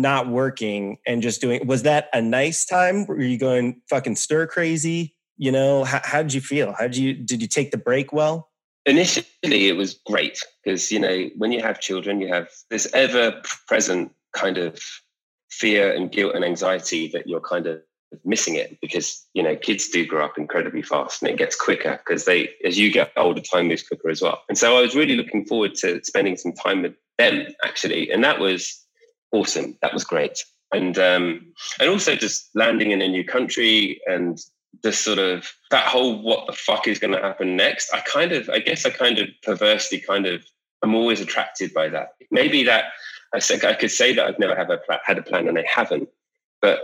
not 0.00 0.28
working 0.28 0.98
and 1.06 1.22
just 1.22 1.40
doing. 1.40 1.66
Was 1.66 1.82
that 1.82 2.08
a 2.12 2.22
nice 2.22 2.64
time? 2.64 3.06
Were 3.06 3.20
you 3.20 3.38
going 3.38 3.80
fucking 3.88 4.16
stir 4.16 4.46
crazy? 4.46 5.14
You 5.36 5.52
know, 5.52 5.84
how, 5.84 6.00
how 6.02 6.22
did 6.22 6.34
you 6.34 6.40
feel? 6.40 6.72
How 6.72 6.84
did 6.84 6.96
you 6.96 7.14
did 7.14 7.40
you 7.40 7.48
take 7.48 7.70
the 7.70 7.78
break 7.78 8.12
well? 8.12 8.50
Initially, 8.86 9.68
it 9.68 9.76
was 9.76 9.94
great 10.06 10.38
because 10.64 10.90
you 10.90 10.98
know 10.98 11.28
when 11.36 11.52
you 11.52 11.62
have 11.62 11.80
children, 11.80 12.20
you 12.20 12.28
have 12.28 12.48
this 12.70 12.88
ever 12.94 13.40
present 13.66 14.12
kind 14.34 14.58
of 14.58 14.80
fear 15.50 15.92
and 15.92 16.10
guilt 16.10 16.34
and 16.34 16.44
anxiety 16.44 17.08
that 17.08 17.26
you're 17.26 17.40
kind 17.40 17.66
of 17.66 17.80
missing 18.24 18.54
it 18.54 18.78
because 18.80 19.26
you 19.34 19.42
know 19.42 19.54
kids 19.54 19.88
do 19.88 20.06
grow 20.06 20.24
up 20.24 20.38
incredibly 20.38 20.82
fast 20.82 21.20
and 21.20 21.30
it 21.30 21.36
gets 21.36 21.54
quicker 21.54 22.00
because 22.04 22.24
they 22.24 22.48
as 22.64 22.78
you 22.78 22.90
get 22.90 23.12
older 23.16 23.40
time 23.40 23.68
moves 23.68 23.82
quicker 23.82 24.08
as 24.08 24.22
well 24.22 24.42
and 24.48 24.56
so 24.56 24.78
i 24.78 24.80
was 24.80 24.94
really 24.94 25.14
looking 25.14 25.44
forward 25.44 25.74
to 25.74 26.02
spending 26.02 26.36
some 26.36 26.52
time 26.52 26.82
with 26.82 26.94
them 27.18 27.46
actually 27.64 28.10
and 28.10 28.24
that 28.24 28.40
was 28.40 28.86
awesome. 29.32 29.76
That 29.82 29.94
was 29.94 30.04
great. 30.04 30.44
And 30.72 30.98
um 30.98 31.52
and 31.80 31.88
also 31.88 32.14
just 32.14 32.50
landing 32.54 32.90
in 32.90 33.02
a 33.02 33.08
new 33.08 33.24
country 33.24 34.00
and 34.06 34.38
the 34.82 34.92
sort 34.92 35.18
of 35.18 35.50
that 35.70 35.86
whole 35.86 36.20
what 36.22 36.46
the 36.46 36.52
fuck 36.52 36.86
is 36.86 36.98
going 36.98 37.12
to 37.12 37.20
happen 37.20 37.56
next 37.56 37.92
i 37.94 38.00
kind 38.00 38.32
of 38.32 38.50
i 38.50 38.58
guess 38.58 38.84
i 38.84 38.90
kind 38.90 39.18
of 39.18 39.26
perversely 39.42 39.98
kind 39.98 40.26
of 40.26 40.44
i'm 40.82 40.94
always 40.94 41.20
attracted 41.20 41.72
by 41.72 41.88
that. 41.88 42.10
Maybe 42.30 42.62
that 42.64 42.92
i 43.32 43.38
said 43.38 43.64
i 43.64 43.72
could 43.72 43.90
say 43.90 44.14
that 44.14 44.26
i've 44.26 44.38
never 44.38 44.54
have 44.54 44.68
a 44.68 44.78
had 45.04 45.16
a 45.16 45.22
plan 45.22 45.48
and 45.48 45.58
i 45.58 45.64
haven't 45.66 46.08
but 46.60 46.82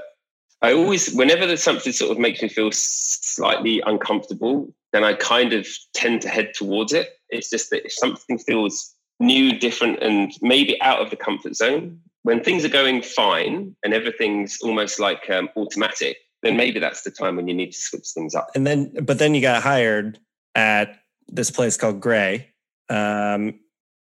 I 0.64 0.72
always, 0.72 1.12
whenever 1.12 1.46
there's 1.46 1.62
something 1.62 1.92
sort 1.92 2.10
of 2.10 2.18
makes 2.18 2.40
me 2.40 2.48
feel 2.48 2.70
slightly 2.72 3.82
uncomfortable, 3.84 4.72
then 4.94 5.04
I 5.04 5.12
kind 5.12 5.52
of 5.52 5.68
tend 5.92 6.22
to 6.22 6.30
head 6.30 6.54
towards 6.54 6.94
it. 6.94 7.18
It's 7.28 7.50
just 7.50 7.68
that 7.68 7.84
if 7.84 7.92
something 7.92 8.38
feels 8.38 8.94
new, 9.20 9.58
different, 9.58 10.02
and 10.02 10.32
maybe 10.40 10.80
out 10.80 11.00
of 11.00 11.10
the 11.10 11.16
comfort 11.16 11.54
zone, 11.54 12.00
when 12.24 12.42
things 12.42 12.64
are 12.64 12.70
going 12.70 13.00
fine 13.00 13.74
and 13.82 13.94
everything's 13.94 14.58
almost 14.62 14.98
like 14.98 15.30
um, 15.30 15.48
automatic, 15.56 16.16
then 16.42 16.56
maybe 16.56 16.78
that's 16.78 17.02
the 17.02 17.10
time 17.10 17.36
when 17.36 17.48
you 17.48 17.54
need 17.54 17.72
to 17.72 17.78
switch 17.78 18.08
things 18.14 18.34
up. 18.34 18.48
And 18.54 18.66
then, 18.66 18.92
but 19.02 19.18
then 19.18 19.34
you 19.34 19.40
got 19.40 19.62
hired 19.62 20.18
at 20.54 21.00
this 21.28 21.50
place 21.50 21.76
called 21.76 22.00
Grey. 22.00 22.50
Um, 22.90 23.60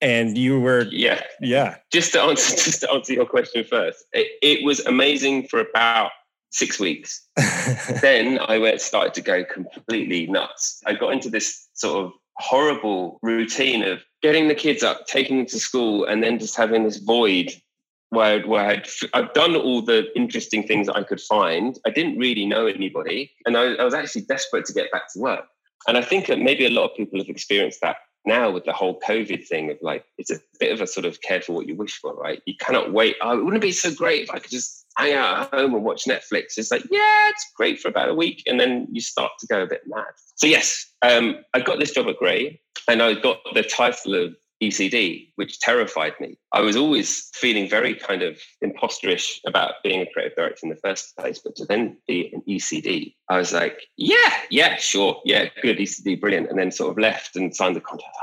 and 0.02 0.36
you 0.36 0.60
were 0.60 0.86
yeah 0.90 1.22
yeah 1.40 1.76
just 1.90 2.12
to 2.12 2.20
answer 2.20 2.54
just 2.64 2.82
to 2.82 2.90
answer 2.90 3.14
your 3.14 3.24
question 3.24 3.64
first 3.64 4.04
it, 4.12 4.26
it 4.42 4.62
was 4.62 4.84
amazing 4.84 5.48
for 5.48 5.58
about 5.58 6.10
six 6.50 6.80
weeks. 6.80 7.26
then 8.00 8.38
I 8.38 8.58
went 8.58 8.80
started 8.80 9.14
to 9.14 9.20
go 9.20 9.44
completely 9.44 10.26
nuts. 10.26 10.80
I 10.86 10.94
got 10.94 11.12
into 11.12 11.28
this 11.28 11.68
sort 11.74 12.06
of 12.06 12.12
horrible 12.36 13.18
routine 13.22 13.82
of 13.82 14.02
getting 14.22 14.48
the 14.48 14.54
kids 14.54 14.82
up, 14.82 15.06
taking 15.06 15.38
them 15.38 15.46
to 15.46 15.58
school, 15.58 16.04
and 16.04 16.22
then 16.22 16.38
just 16.38 16.56
having 16.56 16.84
this 16.84 16.98
void 16.98 17.52
where, 18.10 18.46
where 18.46 18.66
I'd, 18.66 18.88
I've 19.14 19.32
done 19.32 19.56
all 19.56 19.82
the 19.82 20.06
interesting 20.16 20.66
things 20.66 20.88
I 20.88 21.02
could 21.02 21.20
find. 21.20 21.78
I 21.86 21.90
didn't 21.90 22.18
really 22.18 22.46
know 22.46 22.66
anybody, 22.66 23.32
and 23.44 23.56
I, 23.56 23.74
I 23.74 23.84
was 23.84 23.94
actually 23.94 24.22
desperate 24.22 24.64
to 24.66 24.72
get 24.72 24.90
back 24.92 25.12
to 25.12 25.20
work. 25.20 25.44
And 25.88 25.96
I 25.96 26.02
think 26.02 26.26
that 26.26 26.38
maybe 26.38 26.66
a 26.66 26.70
lot 26.70 26.90
of 26.90 26.96
people 26.96 27.18
have 27.18 27.28
experienced 27.28 27.80
that 27.82 27.96
now 28.26 28.50
with 28.50 28.64
the 28.64 28.72
whole 28.72 28.98
COVID 29.00 29.46
thing 29.46 29.70
of 29.70 29.78
like, 29.80 30.04
it's 30.18 30.30
a 30.30 30.40
bit 30.58 30.72
of 30.72 30.80
a 30.80 30.86
sort 30.86 31.06
of 31.06 31.20
care 31.20 31.40
for 31.40 31.52
what 31.52 31.68
you 31.68 31.76
wish 31.76 31.96
for, 31.98 32.14
right? 32.14 32.42
You 32.44 32.54
cannot 32.58 32.92
wait. 32.92 33.16
Oh, 33.22 33.38
it 33.38 33.44
wouldn't 33.44 33.62
be 33.62 33.72
so 33.72 33.94
great 33.94 34.24
if 34.24 34.30
I 34.30 34.40
could 34.40 34.50
just 34.50 34.84
hang 34.96 35.14
out 35.14 35.42
at 35.42 35.54
home 35.54 35.74
and 35.74 35.84
watch 35.84 36.04
Netflix. 36.06 36.58
It's 36.58 36.72
like, 36.72 36.82
yeah, 36.90 37.28
it's 37.28 37.46
great 37.56 37.78
for 37.78 37.88
about 37.88 38.08
a 38.08 38.14
week. 38.14 38.42
And 38.46 38.58
then 38.58 38.88
you 38.90 39.00
start 39.00 39.32
to 39.40 39.46
go 39.46 39.62
a 39.62 39.66
bit 39.66 39.82
mad. 39.86 40.04
So, 40.34 40.48
yes, 40.48 40.92
um, 41.02 41.36
I 41.54 41.60
got 41.60 41.78
this 41.78 41.92
job 41.92 42.08
at 42.08 42.18
Grey 42.18 42.60
and 42.88 43.00
I 43.00 43.14
got 43.14 43.38
the 43.54 43.62
title 43.62 44.14
of 44.14 44.34
ECD, 44.62 45.32
which 45.36 45.60
terrified 45.60 46.14
me. 46.20 46.38
I 46.52 46.60
was 46.60 46.76
always 46.76 47.30
feeling 47.34 47.68
very 47.68 47.94
kind 47.94 48.22
of 48.22 48.38
imposterish 48.64 49.40
about 49.46 49.74
being 49.82 50.00
a 50.00 50.10
creative 50.12 50.36
director 50.36 50.60
in 50.64 50.70
the 50.70 50.76
first 50.76 51.16
place, 51.16 51.38
but 51.38 51.56
to 51.56 51.64
then 51.66 51.96
be 52.06 52.30
an 52.32 52.42
ECD, 52.48 53.14
I 53.28 53.38
was 53.38 53.52
like, 53.52 53.82
yeah, 53.96 54.32
yeah, 54.50 54.76
sure, 54.76 55.20
yeah, 55.24 55.48
good, 55.62 55.78
ECD, 55.78 56.20
brilliant. 56.20 56.48
And 56.48 56.58
then 56.58 56.70
sort 56.70 56.90
of 56.90 56.98
left 56.98 57.36
and 57.36 57.54
signed 57.54 57.76
the 57.76 57.80
contract. 57.80 58.16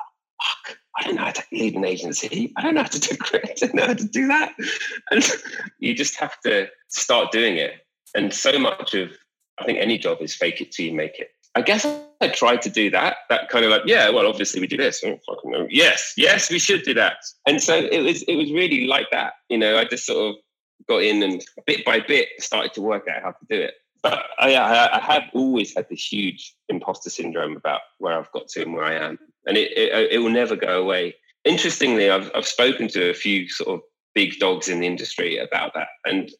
Fuck, 0.43 0.77
I 0.97 1.03
don't 1.03 1.15
know 1.15 1.25
how 1.25 1.31
to 1.31 1.43
lead 1.51 1.75
an 1.75 1.85
agency. 1.85 2.51
I 2.57 2.61
don't 2.61 2.73
know 2.73 2.81
how 2.81 2.87
to 2.87 2.99
do 2.99 3.15
creative. 3.17 3.51
I 3.61 3.65
don't 3.67 3.75
know 3.75 3.87
how 3.87 3.93
to 3.93 4.07
do 4.07 4.27
that. 4.27 4.53
And 5.11 5.31
you 5.79 5.93
just 5.93 6.19
have 6.19 6.39
to 6.41 6.67
start 6.89 7.31
doing 7.31 7.57
it. 7.57 7.73
And 8.15 8.33
so 8.33 8.57
much 8.59 8.93
of 8.93 9.11
I 9.59 9.65
think 9.65 9.79
any 9.79 9.97
job 9.97 10.17
is 10.21 10.33
fake 10.33 10.61
it 10.61 10.71
till 10.71 10.85
you 10.85 10.93
make 10.93 11.19
it. 11.19 11.29
I 11.55 11.61
guess 11.61 11.85
I 12.21 12.27
tried 12.29 12.61
to 12.63 12.69
do 12.69 12.89
that. 12.91 13.17
That 13.29 13.49
kind 13.49 13.65
of 13.65 13.71
like, 13.71 13.83
yeah, 13.85 14.09
well, 14.09 14.27
obviously 14.27 14.59
we 14.59 14.67
do 14.67 14.77
this. 14.77 15.03
Oh, 15.05 15.19
fucking 15.27 15.51
no. 15.51 15.67
Yes, 15.69 16.13
yes, 16.17 16.49
we 16.49 16.59
should 16.59 16.83
do 16.83 16.93
that. 16.95 17.17
And 17.45 17.61
so 17.61 17.75
it 17.75 18.01
was 18.01 18.23
it 18.23 18.35
was 18.35 18.51
really 18.51 18.87
like 18.87 19.07
that. 19.11 19.33
You 19.49 19.57
know, 19.57 19.77
I 19.77 19.85
just 19.85 20.05
sort 20.05 20.35
of 20.35 20.41
got 20.87 21.03
in 21.03 21.21
and 21.23 21.43
bit 21.65 21.85
by 21.85 21.99
bit 21.99 22.29
started 22.39 22.73
to 22.73 22.81
work 22.81 23.07
out 23.07 23.21
how 23.21 23.31
to 23.31 23.45
do 23.49 23.61
it. 23.61 23.75
But 24.01 24.23
I, 24.37 24.55
I, 24.55 24.97
I 24.97 24.99
have 24.99 25.23
always 25.33 25.73
had 25.73 25.87
this 25.89 26.11
huge 26.11 26.53
imposter 26.67 27.09
syndrome 27.09 27.55
about 27.55 27.81
where 27.99 28.19
I've 28.19 28.31
got 28.33 28.49
to 28.49 28.61
and 28.61 28.73
where 28.73 28.83
I 28.83 28.95
am 28.95 29.17
and 29.45 29.57
it, 29.57 29.71
it, 29.77 30.11
it 30.13 30.17
will 30.19 30.29
never 30.29 30.55
go 30.55 30.81
away. 30.81 31.15
Interestingly, 31.45 32.09
I've 32.09 32.31
I've 32.35 32.47
spoken 32.47 32.87
to 32.89 33.09
a 33.09 33.13
few 33.13 33.49
sort 33.49 33.75
of 33.75 33.81
big 34.15 34.39
dogs 34.39 34.69
in 34.69 34.79
the 34.79 34.87
industry 34.87 35.37
about 35.37 35.73
that, 35.73 35.89
and 36.05 36.31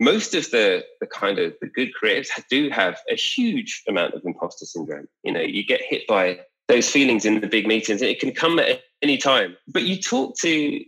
most 0.00 0.34
of 0.34 0.50
the 0.50 0.84
the 1.00 1.06
kind 1.06 1.38
of 1.38 1.54
the 1.60 1.68
good 1.68 1.90
creatives 2.00 2.28
do 2.50 2.70
have 2.70 2.98
a 3.10 3.14
huge 3.14 3.82
amount 3.88 4.14
of 4.14 4.22
imposter 4.24 4.66
syndrome. 4.66 5.08
You 5.22 5.32
know, 5.32 5.40
you 5.40 5.64
get 5.64 5.82
hit 5.82 6.06
by 6.06 6.40
those 6.68 6.90
feelings 6.90 7.24
in 7.24 7.40
the 7.40 7.46
big 7.46 7.66
meetings, 7.66 8.02
and 8.02 8.10
it 8.10 8.20
can 8.20 8.32
come 8.32 8.58
at 8.58 8.82
any 9.02 9.16
time. 9.16 9.56
But 9.68 9.84
you 9.84 10.00
talk 10.00 10.36
to 10.40 10.84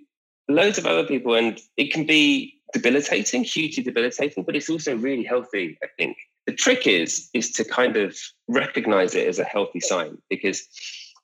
loads 0.49 0.79
of 0.79 0.87
other 0.87 1.05
people, 1.05 1.35
and 1.35 1.61
it 1.77 1.93
can 1.93 2.05
be 2.05 2.55
debilitating, 2.73 3.45
hugely 3.45 3.83
debilitating, 3.83 4.45
but 4.45 4.57
it's 4.57 4.69
also 4.69 4.97
really 4.97 5.25
healthy. 5.25 5.79
I 5.83 5.87
think 5.97 6.17
the 6.47 6.53
trick 6.53 6.87
is 6.87 7.29
is 7.35 7.51
to 7.53 7.65
kind 7.65 7.97
of 7.97 8.17
recognize 8.49 9.15
it 9.15 9.29
as 9.29 9.39
a 9.39 9.45
healthy 9.45 9.81
sign 9.81 10.19
because 10.31 10.67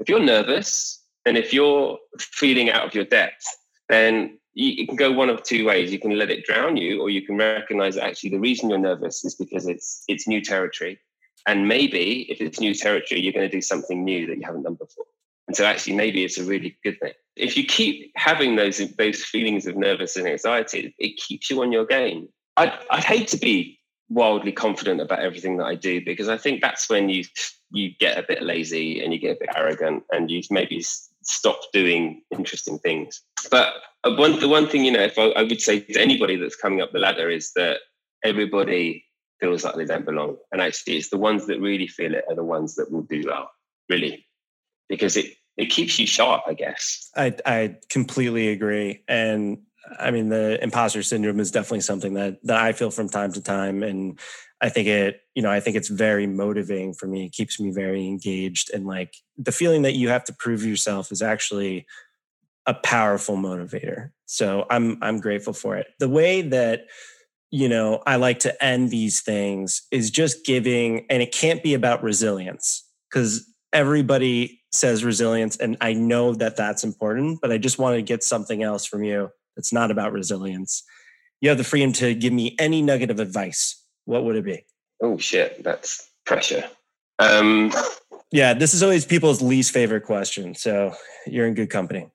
if 0.01 0.09
you're 0.09 0.20
nervous 0.20 1.03
and 1.25 1.37
if 1.37 1.53
you're 1.53 1.99
feeling 2.18 2.70
out 2.70 2.87
of 2.87 2.94
your 2.94 3.05
depth, 3.05 3.44
then 3.88 4.38
you, 4.54 4.82
it 4.82 4.88
can 4.88 4.96
go 4.96 5.12
one 5.12 5.28
of 5.28 5.42
two 5.42 5.66
ways. 5.66 5.92
You 5.92 5.98
can 5.98 6.16
let 6.16 6.30
it 6.30 6.44
drown 6.44 6.76
you, 6.76 7.00
or 7.00 7.10
you 7.10 7.22
can 7.22 7.36
recognize 7.36 7.96
that 7.96 8.04
actually 8.04 8.30
the 8.30 8.38
reason 8.38 8.70
you're 8.70 8.78
nervous 8.78 9.24
is 9.24 9.34
because 9.34 9.66
it's 9.66 10.04
it's 10.08 10.26
new 10.26 10.40
territory. 10.40 10.98
And 11.46 11.68
maybe 11.68 12.22
if 12.30 12.40
it's 12.40 12.60
new 12.60 12.74
territory, 12.74 13.20
you're 13.20 13.32
going 13.32 13.48
to 13.48 13.54
do 13.54 13.60
something 13.60 14.02
new 14.02 14.26
that 14.26 14.38
you 14.38 14.42
haven't 14.44 14.62
done 14.62 14.74
before. 14.74 15.04
And 15.46 15.56
so 15.56 15.64
actually 15.64 15.94
maybe 15.94 16.24
it's 16.24 16.38
a 16.38 16.44
really 16.44 16.78
good 16.82 16.98
thing. 17.00 17.12
If 17.36 17.56
you 17.56 17.64
keep 17.64 18.12
having 18.16 18.56
those 18.56 18.78
those 18.96 19.22
feelings 19.22 19.66
of 19.66 19.76
nervous 19.76 20.16
and 20.16 20.26
anxiety, 20.26 20.94
it 20.98 21.16
keeps 21.16 21.50
you 21.50 21.60
on 21.62 21.72
your 21.72 21.84
game. 21.84 22.28
I'd, 22.56 22.72
I'd 22.90 23.04
hate 23.04 23.28
to 23.28 23.36
be 23.36 23.78
wildly 24.08 24.52
confident 24.52 25.00
about 25.00 25.18
everything 25.18 25.56
that 25.56 25.64
I 25.64 25.74
do 25.74 26.04
because 26.04 26.28
I 26.28 26.36
think 26.38 26.62
that's 26.62 26.88
when 26.88 27.08
you 27.08 27.24
you 27.70 27.90
get 27.98 28.16
a 28.16 28.24
bit 28.26 28.42
lazy 28.42 29.02
and 29.02 29.12
you 29.12 29.18
get 29.18 29.36
a 29.36 29.40
bit 29.40 29.48
arrogant 29.56 30.04
and 30.12 30.30
you 30.30 30.42
maybe 30.50 30.82
stop 31.26 31.60
doing 31.72 32.22
interesting 32.30 32.78
things. 32.78 33.20
But 33.50 33.74
uh, 34.04 34.14
one 34.14 34.40
the 34.40 34.48
one 34.48 34.68
thing 34.68 34.84
you 34.84 34.92
know, 34.92 35.02
if 35.02 35.18
I, 35.18 35.28
I 35.30 35.42
would 35.42 35.60
say 35.60 35.80
to 35.80 36.00
anybody 36.00 36.37
that's 36.37 36.56
coming 36.56 36.80
up 36.80 36.92
the 36.92 36.98
ladder 36.98 37.30
is 37.30 37.52
that 37.56 37.78
everybody 38.24 39.04
feels 39.40 39.64
like 39.64 39.74
they 39.74 39.84
don't 39.84 40.06
belong, 40.06 40.37
and 40.52 40.60
actually 40.60 40.96
it's 40.96 41.10
the 41.10 41.18
ones 41.18 41.46
that 41.46 41.60
really 41.60 41.87
feel 41.87 42.14
it 42.14 42.24
are 42.28 42.37
the 42.37 42.44
ones 42.44 42.74
that 42.76 42.90
will 42.90 43.02
do 43.02 43.22
well, 43.26 43.50
really, 43.88 44.26
because 44.88 45.16
it 45.16 45.34
it 45.56 45.66
keeps 45.66 45.98
you 45.98 46.06
sharp, 46.06 46.42
I 46.46 46.54
guess. 46.54 47.10
I 47.16 47.34
I 47.46 47.76
completely 47.88 48.48
agree, 48.48 49.02
and 49.08 49.58
I 49.98 50.10
mean, 50.10 50.28
the 50.28 50.62
imposter 50.62 51.02
syndrome 51.02 51.40
is 51.40 51.50
definitely 51.50 51.80
something 51.80 52.14
that 52.14 52.38
that 52.44 52.60
I 52.60 52.72
feel 52.72 52.90
from 52.90 53.08
time 53.08 53.32
to 53.32 53.40
time, 53.40 53.82
and 53.82 54.18
I 54.64 54.70
think 54.70 54.88
it, 54.88 55.20
you 55.35 55.42
know, 55.42 55.50
I 55.50 55.61
think 55.61 55.77
it's 55.77 55.90
very 55.90 56.27
motivating 56.27 56.94
for 56.94 57.07
me. 57.07 57.27
It 57.27 57.33
keeps 57.33 57.61
me 57.61 57.70
very 57.70 58.07
engaged, 58.07 58.70
and 58.72 58.87
like 58.87 59.14
the 59.37 59.53
feeling 59.53 59.83
that 59.83 59.92
you 59.92 60.09
have 60.09 60.24
to 60.24 60.33
prove 60.33 60.64
yourself 60.64 61.12
is 61.12 61.20
actually 61.20 61.87
a 62.66 62.72
powerful 62.72 63.37
motivator. 63.37 64.12
So 64.24 64.64
I'm 64.70 64.96
I'm 65.03 65.20
grateful 65.20 65.53
for 65.53 65.77
it. 65.77 65.88
The 65.98 66.09
way 66.09 66.40
that 66.40 66.87
you 67.50 67.68
know 67.68 68.03
I 68.07 68.16
like 68.16 68.38
to 68.40 68.64
end 68.64 68.90
these 68.90 69.20
things 69.20 69.83
is 69.90 70.11
just 70.11 70.46
giving, 70.46 71.05
and 71.11 71.22
it 71.22 71.31
can't 71.31 71.62
be 71.62 71.74
about 71.74 72.03
resilience 72.03 72.88
because 73.11 73.46
everybody 73.74 74.62
says 74.72 75.05
resilience, 75.05 75.59
and 75.59 75.77
I 75.83 75.92
know 75.92 76.33
that 76.37 76.57
that's 76.57 76.85
important. 76.85 77.40
But 77.42 77.53
I 77.53 77.59
just 77.59 77.79
want 77.79 77.96
to 77.96 78.03
get 78.03 78.24
something 78.24 78.62
else 78.62 78.87
from 78.87 79.05
you 79.05 79.29
that's 79.57 79.74
not 79.74 79.90
about 79.90 80.12
resilience. 80.12 80.83
You 81.42 81.50
have 81.50 81.59
the 81.59 81.64
freedom 81.64 81.92
to 81.94 82.14
give 82.14 82.33
me 82.33 82.57
any 82.59 82.81
nugget 82.81 83.11
of 83.11 83.20
advice. 83.20 83.84
What 84.04 84.24
would 84.24 84.36
it 84.36 84.44
be? 84.44 84.64
Oh 85.02 85.18
shit, 85.18 85.62
that's 85.62 86.10
pressure. 86.24 86.64
Um, 87.18 87.72
yeah, 88.30 88.54
this 88.54 88.74
is 88.74 88.82
always 88.82 89.04
people's 89.04 89.40
least 89.42 89.72
favorite 89.72 90.02
question. 90.02 90.54
So 90.54 90.94
you're 91.26 91.46
in 91.46 91.54
good 91.54 91.70
company. 91.70 92.08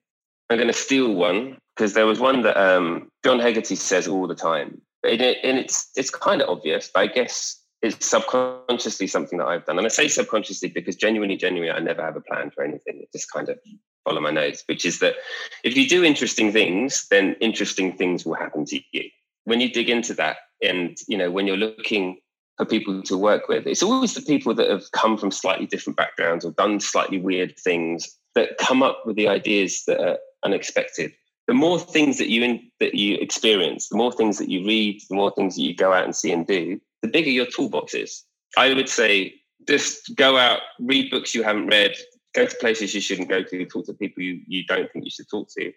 I'm 0.49 0.57
going 0.57 0.67
to 0.67 0.73
steal 0.73 1.13
one 1.13 1.57
because 1.75 1.93
there 1.93 2.05
was 2.05 2.19
one 2.19 2.41
that 2.41 2.57
um, 2.57 3.09
John 3.23 3.39
Hegarty 3.39 3.75
says 3.75 4.07
all 4.07 4.27
the 4.27 4.35
time, 4.35 4.81
and, 5.03 5.21
it, 5.21 5.37
and 5.43 5.57
it's 5.57 5.91
it's 5.95 6.09
kind 6.09 6.41
of 6.41 6.49
obvious, 6.49 6.89
but 6.93 7.01
I 7.01 7.07
guess 7.07 7.59
it's 7.81 8.05
subconsciously 8.05 9.07
something 9.07 9.39
that 9.39 9.47
I've 9.47 9.65
done. 9.65 9.77
And 9.77 9.85
I 9.85 9.89
say 9.89 10.07
subconsciously 10.07 10.69
because 10.69 10.95
genuinely, 10.95 11.37
genuinely, 11.37 11.71
I 11.71 11.79
never 11.79 12.03
have 12.03 12.17
a 12.17 12.21
plan 12.21 12.51
for 12.51 12.63
anything. 12.63 12.99
It 13.01 13.11
just 13.13 13.31
kind 13.31 13.47
of 13.47 13.57
follow 14.03 14.19
my 14.19 14.31
notes, 14.31 14.63
which 14.65 14.85
is 14.85 14.99
that 14.99 15.15
if 15.63 15.77
you 15.77 15.87
do 15.87 16.03
interesting 16.03 16.51
things, 16.51 17.07
then 17.09 17.35
interesting 17.39 17.95
things 17.95 18.25
will 18.25 18.33
happen 18.33 18.65
to 18.65 18.81
you. 18.91 19.09
When 19.45 19.61
you 19.61 19.71
dig 19.71 19.89
into 19.89 20.13
that, 20.15 20.37
and 20.61 20.97
you 21.07 21.17
know, 21.17 21.31
when 21.31 21.47
you're 21.47 21.57
looking 21.57 22.19
for 22.57 22.65
people 22.65 23.01
to 23.03 23.17
work 23.17 23.47
with, 23.47 23.65
it's 23.67 23.83
always 23.83 24.13
the 24.13 24.21
people 24.21 24.53
that 24.55 24.69
have 24.69 24.91
come 24.91 25.17
from 25.17 25.31
slightly 25.31 25.65
different 25.65 25.97
backgrounds 25.97 26.43
or 26.43 26.51
done 26.51 26.79
slightly 26.79 27.19
weird 27.19 27.57
things 27.59 28.17
that 28.35 28.57
come 28.57 28.83
up 28.83 29.03
with 29.05 29.15
the 29.15 29.27
ideas 29.27 29.83
that 29.87 29.99
are 29.99 30.17
unexpected. 30.43 31.11
The 31.47 31.53
more 31.53 31.79
things 31.79 32.17
that 32.19 32.29
you 32.29 32.43
in, 32.43 32.69
that 32.79 32.95
you 32.95 33.15
experience, 33.15 33.89
the 33.89 33.97
more 33.97 34.11
things 34.11 34.37
that 34.37 34.49
you 34.49 34.65
read, 34.65 35.01
the 35.09 35.15
more 35.15 35.31
things 35.31 35.55
that 35.55 35.63
you 35.63 35.75
go 35.75 35.93
out 35.93 36.05
and 36.05 36.15
see 36.15 36.31
and 36.31 36.45
do, 36.45 36.79
the 37.01 37.07
bigger 37.07 37.31
your 37.31 37.47
toolbox 37.47 37.93
is. 37.93 38.23
I 38.57 38.73
would 38.73 38.89
say 38.89 39.33
just 39.67 40.15
go 40.15 40.37
out, 40.37 40.59
read 40.79 41.09
books 41.09 41.33
you 41.33 41.43
haven't 41.43 41.67
read, 41.67 41.95
go 42.35 42.45
to 42.45 42.55
places 42.57 42.93
you 42.93 43.01
shouldn't 43.01 43.29
go 43.29 43.41
to, 43.43 43.65
talk 43.65 43.85
to 43.85 43.93
people 43.93 44.23
you, 44.23 44.41
you 44.47 44.63
don't 44.65 44.91
think 44.91 45.05
you 45.05 45.11
should 45.11 45.29
talk 45.29 45.47
to, 45.57 45.71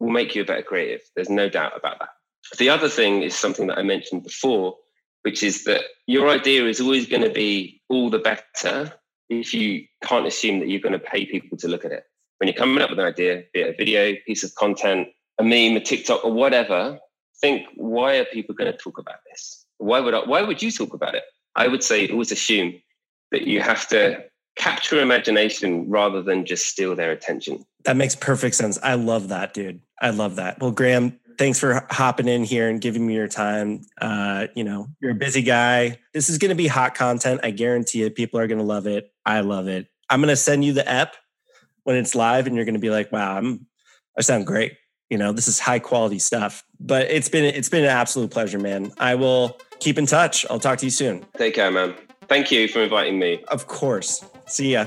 will 0.00 0.10
make 0.10 0.34
you 0.34 0.42
a 0.42 0.44
better 0.44 0.62
creative. 0.62 1.00
There's 1.14 1.30
no 1.30 1.48
doubt 1.48 1.72
about 1.76 1.98
that. 1.98 2.10
The 2.58 2.68
other 2.68 2.88
thing 2.88 3.22
is 3.22 3.34
something 3.34 3.66
that 3.68 3.78
I 3.78 3.82
mentioned 3.82 4.22
before, 4.22 4.76
which 5.22 5.42
is 5.42 5.64
that 5.64 5.82
your 6.06 6.28
idea 6.28 6.66
is 6.66 6.80
always 6.80 7.06
going 7.06 7.22
to 7.22 7.30
be 7.30 7.80
all 7.88 8.10
the 8.10 8.18
better 8.18 8.92
if 9.28 9.52
you 9.52 9.84
can't 10.02 10.26
assume 10.26 10.60
that 10.60 10.68
you're 10.68 10.80
going 10.80 10.92
to 10.92 10.98
pay 10.98 11.26
people 11.26 11.58
to 11.58 11.68
look 11.68 11.84
at 11.84 11.92
it. 11.92 12.04
When 12.38 12.48
you're 12.48 12.56
coming 12.56 12.82
up 12.82 12.90
with 12.90 12.98
an 12.98 13.06
idea, 13.06 13.44
be 13.52 13.60
it 13.60 13.74
a 13.74 13.76
video, 13.76 14.14
piece 14.26 14.44
of 14.44 14.54
content, 14.54 15.08
a 15.38 15.42
meme, 15.42 15.76
a 15.76 15.80
TikTok, 15.80 16.24
or 16.24 16.32
whatever, 16.32 16.98
think 17.40 17.66
why 17.74 18.16
are 18.16 18.24
people 18.26 18.54
going 18.54 18.70
to 18.70 18.78
talk 18.78 18.98
about 18.98 19.16
this? 19.30 19.66
Why 19.78 20.00
would 20.00 20.14
I, 20.14 20.20
why 20.20 20.42
would 20.42 20.62
you 20.62 20.70
talk 20.70 20.94
about 20.94 21.14
it? 21.14 21.24
I 21.54 21.68
would 21.68 21.82
say 21.82 22.08
always 22.08 22.30
assume 22.30 22.80
that 23.32 23.42
you 23.42 23.60
have 23.60 23.88
to 23.88 24.24
capture 24.56 25.00
imagination 25.00 25.88
rather 25.88 26.22
than 26.22 26.46
just 26.46 26.66
steal 26.66 26.94
their 26.94 27.10
attention. 27.10 27.64
That 27.84 27.96
makes 27.96 28.14
perfect 28.14 28.54
sense. 28.54 28.78
I 28.82 28.94
love 28.94 29.28
that, 29.28 29.54
dude. 29.54 29.80
I 30.00 30.10
love 30.10 30.36
that. 30.36 30.60
Well, 30.60 30.70
Graham, 30.70 31.18
thanks 31.38 31.60
for 31.60 31.86
hopping 31.90 32.28
in 32.28 32.44
here 32.44 32.68
and 32.68 32.80
giving 32.80 33.06
me 33.06 33.14
your 33.14 33.28
time. 33.28 33.82
Uh, 34.00 34.46
you 34.54 34.64
know, 34.64 34.88
you're 35.00 35.12
a 35.12 35.14
busy 35.14 35.42
guy. 35.42 35.98
This 36.12 36.28
is 36.28 36.38
going 36.38 36.50
to 36.50 36.54
be 36.54 36.66
hot 36.66 36.94
content. 36.94 37.40
I 37.42 37.50
guarantee 37.50 38.02
it. 38.02 38.14
People 38.14 38.40
are 38.40 38.46
going 38.46 38.58
to 38.58 38.64
love 38.64 38.86
it. 38.86 39.12
I 39.24 39.40
love 39.40 39.68
it. 39.68 39.88
I'm 40.08 40.20
going 40.20 40.30
to 40.30 40.36
send 40.36 40.64
you 40.64 40.72
the 40.72 40.88
app 40.88 41.16
when 41.84 41.96
it's 41.96 42.14
live, 42.14 42.46
and 42.46 42.56
you're 42.56 42.64
going 42.64 42.74
to 42.74 42.80
be 42.80 42.90
like, 42.90 43.12
"Wow, 43.12 43.36
I'm, 43.36 43.66
I 44.18 44.22
sound 44.22 44.46
great." 44.46 44.74
You 45.10 45.18
know, 45.18 45.32
this 45.32 45.46
is 45.48 45.58
high 45.58 45.78
quality 45.78 46.18
stuff. 46.18 46.64
But 46.80 47.10
it's 47.10 47.28
been 47.28 47.44
it's 47.44 47.68
been 47.68 47.84
an 47.84 47.90
absolute 47.90 48.30
pleasure, 48.30 48.58
man. 48.58 48.92
I 48.98 49.14
will 49.14 49.58
keep 49.80 49.98
in 49.98 50.06
touch. 50.06 50.46
I'll 50.50 50.60
talk 50.60 50.78
to 50.78 50.86
you 50.86 50.90
soon. 50.90 51.24
Take 51.36 51.54
care, 51.54 51.70
man. 51.70 51.94
Thank 52.28 52.50
you 52.50 52.66
for 52.68 52.80
inviting 52.82 53.18
me. 53.18 53.44
Of 53.48 53.66
course. 53.66 54.24
See 54.46 54.72
ya. 54.72 54.86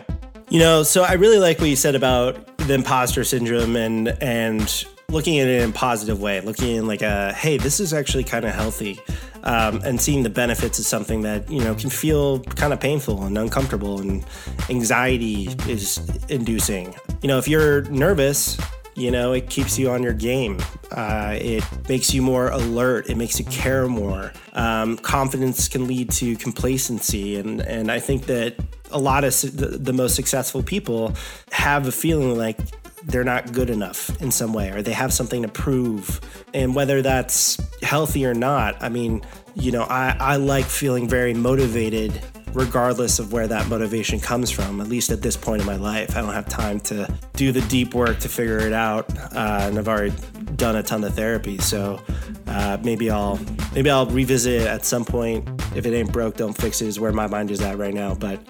You 0.50 0.60
know, 0.60 0.84
so 0.84 1.04
I 1.04 1.14
really 1.14 1.38
like 1.38 1.60
what 1.60 1.70
you 1.70 1.76
said 1.76 1.96
about 1.96 2.58
the 2.58 2.74
imposter 2.74 3.24
syndrome 3.24 3.76
and 3.76 4.10
and 4.22 4.86
looking 5.10 5.40
at 5.40 5.48
it 5.48 5.62
in 5.62 5.70
a 5.70 5.74
positive 5.74 6.22
way, 6.22 6.42
looking 6.42 6.76
in 6.76 6.88
like 6.88 7.02
a 7.02 7.34
hey, 7.34 7.58
this 7.58 7.80
is 7.80 7.94
actually 7.94 8.24
kind 8.24 8.46
of 8.46 8.54
healthy. 8.54 9.00
Um, 9.42 9.80
and 9.86 10.02
seeing 10.02 10.24
the 10.24 10.30
benefits 10.30 10.80
of 10.80 10.86
something 10.86 11.22
that 11.22 11.50
you 11.50 11.64
know 11.64 11.74
can 11.74 11.90
feel 11.90 12.42
kind 12.42 12.74
of 12.74 12.82
painful 12.82 13.24
and 13.24 13.38
uncomfortable 13.38 14.02
and 14.02 14.26
anxiety 14.70 15.48
is 15.66 15.98
inducing. 16.28 16.94
You 17.22 17.30
know, 17.30 17.38
if 17.38 17.48
you're 17.48 17.84
nervous, 17.84 18.58
you 19.00 19.12
know 19.12 19.32
it 19.32 19.50
keeps 19.50 19.80
you 19.80 19.90
on 19.90 20.04
your 20.04 20.14
game 20.14 20.60
uh, 20.92 21.38
it 21.40 21.64
makes 21.88 22.14
you 22.14 22.22
more 22.22 22.50
alert 22.50 23.10
it 23.10 23.16
makes 23.16 23.40
you 23.40 23.46
care 23.46 23.88
more 23.88 24.32
um, 24.54 24.98
confidence 24.98 25.68
can 25.68 25.88
lead 25.88 26.12
to 26.12 26.36
complacency 26.36 27.38
and 27.38 27.62
and 27.62 27.92
i 27.92 28.00
think 28.00 28.26
that 28.26 28.56
a 28.92 29.00
lot 29.00 29.24
of 29.24 29.40
the, 29.56 29.78
the 29.78 29.94
most 29.94 30.16
successful 30.16 30.62
people 30.62 31.14
have 31.52 31.88
a 31.88 31.92
feeling 31.92 32.38
like 32.38 32.58
they're 33.06 33.24
not 33.24 33.52
good 33.52 33.70
enough 33.70 34.10
in 34.22 34.32
some 34.32 34.54
way 34.54 34.70
or 34.72 34.82
they 34.82 34.94
have 34.94 35.14
something 35.14 35.42
to 35.42 35.48
prove. 35.48 36.20
And 36.54 36.76
whether 36.76 37.02
that's 37.02 37.58
healthy 37.82 38.26
or 38.26 38.34
not 38.34 38.82
i 38.84 38.90
mean 38.90 39.22
you 39.56 39.72
know 39.72 39.84
i, 39.84 40.16
I 40.20 40.36
like 40.36 40.66
feeling 40.66 41.08
very 41.08 41.34
motivated 41.34 42.22
regardless 42.54 43.20
of 43.20 43.32
where 43.32 43.48
that 43.48 43.68
motivation 43.68 44.20
comes 44.20 44.50
from, 44.50 44.82
at 44.82 44.88
least 44.88 45.12
at 45.12 45.22
this 45.22 45.38
point 45.38 45.62
in 45.62 45.68
my 45.68 45.76
life. 45.76 46.16
I 46.16 46.22
don't 46.22 46.34
have 46.34 46.48
time 46.48 46.80
to 46.82 47.12
do 47.34 47.52
the 47.52 47.62
deep 47.62 47.94
work 47.94 48.20
to 48.20 48.30
figure 48.30 48.60
it 48.60 48.74
out. 48.74 49.10
Uh, 49.36 49.60
and 49.64 49.78
I've 49.78 49.88
already 49.88 50.14
done 50.56 50.76
a 50.76 50.84
ton 50.84 51.04
of 51.04 51.16
therapy. 51.16 51.58
So 51.58 52.02
uh, 52.48 52.78
maybe 52.84 53.10
I'll 53.10 53.40
maybe 53.74 53.90
I'll 53.90 54.08
revisit 54.08 54.62
it 54.62 54.68
at 54.68 54.86
some 54.86 55.06
point. 55.06 55.48
If 55.76 55.86
it 55.86 55.94
ain't 55.94 56.12
broke, 56.12 56.38
don't 56.38 56.54
fix 56.54 56.82
it 56.82 56.88
is 56.88 57.00
where 57.00 57.12
my 57.12 57.28
mind 57.28 57.52
is 57.52 57.62
at 57.62 57.78
right 57.78 57.94
now. 57.94 58.16
But 58.16 58.42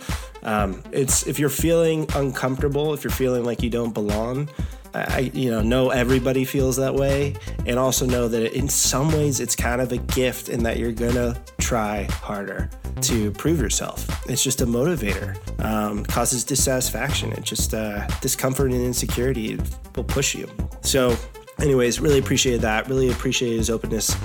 um, 0.43 0.81
it's 0.91 1.27
if 1.27 1.39
you're 1.39 1.49
feeling 1.49 2.07
uncomfortable, 2.15 2.93
if 2.93 3.03
you're 3.03 3.12
feeling 3.12 3.43
like 3.43 3.62
you 3.62 3.69
don't 3.69 3.93
belong, 3.93 4.49
I, 4.93 5.32
you 5.34 5.52
know, 5.52 5.62
know 5.62 5.89
everybody 5.89 6.45
feels 6.45 6.78
that 6.78 6.95
way, 6.95 7.36
and 7.65 7.78
also 7.78 8.06
know 8.06 8.28
that 8.28 8.54
in 8.54 8.67
some 8.67 9.12
ways 9.12 9.39
it's 9.39 9.56
kind 9.56 9.82
of 9.82 9.91
a 9.91 9.97
gift 9.97 10.49
in 10.49 10.63
that 10.63 10.78
you're 10.78 10.91
gonna 10.91 11.39
try 11.60 12.04
harder 12.12 12.69
to 13.02 13.32
prove 13.32 13.60
yourself. 13.62 14.08
It's 14.30 14.43
just 14.43 14.62
a 14.62 14.65
motivator. 14.65 15.38
Um, 15.63 16.04
causes 16.06 16.43
dissatisfaction. 16.43 17.32
It 17.34 17.43
just 17.43 17.73
uh, 17.73 18.08
discomfort 18.21 18.71
and 18.71 18.82
insecurity 18.82 19.60
will 19.95 20.04
push 20.04 20.36
you. 20.36 20.49
So, 20.82 21.15
anyways, 21.60 21.99
really 21.99 22.19
appreciate 22.19 22.62
that. 22.62 22.88
Really 22.88 23.12
appreciate 23.12 23.58
his 23.58 23.69
openness 23.69 24.15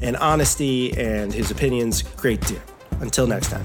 and 0.00 0.16
honesty 0.16 0.96
and 0.96 1.32
his 1.32 1.50
opinions. 1.50 2.02
Great 2.02 2.40
dude. 2.42 2.62
Until 3.00 3.26
next 3.26 3.50
time. 3.50 3.64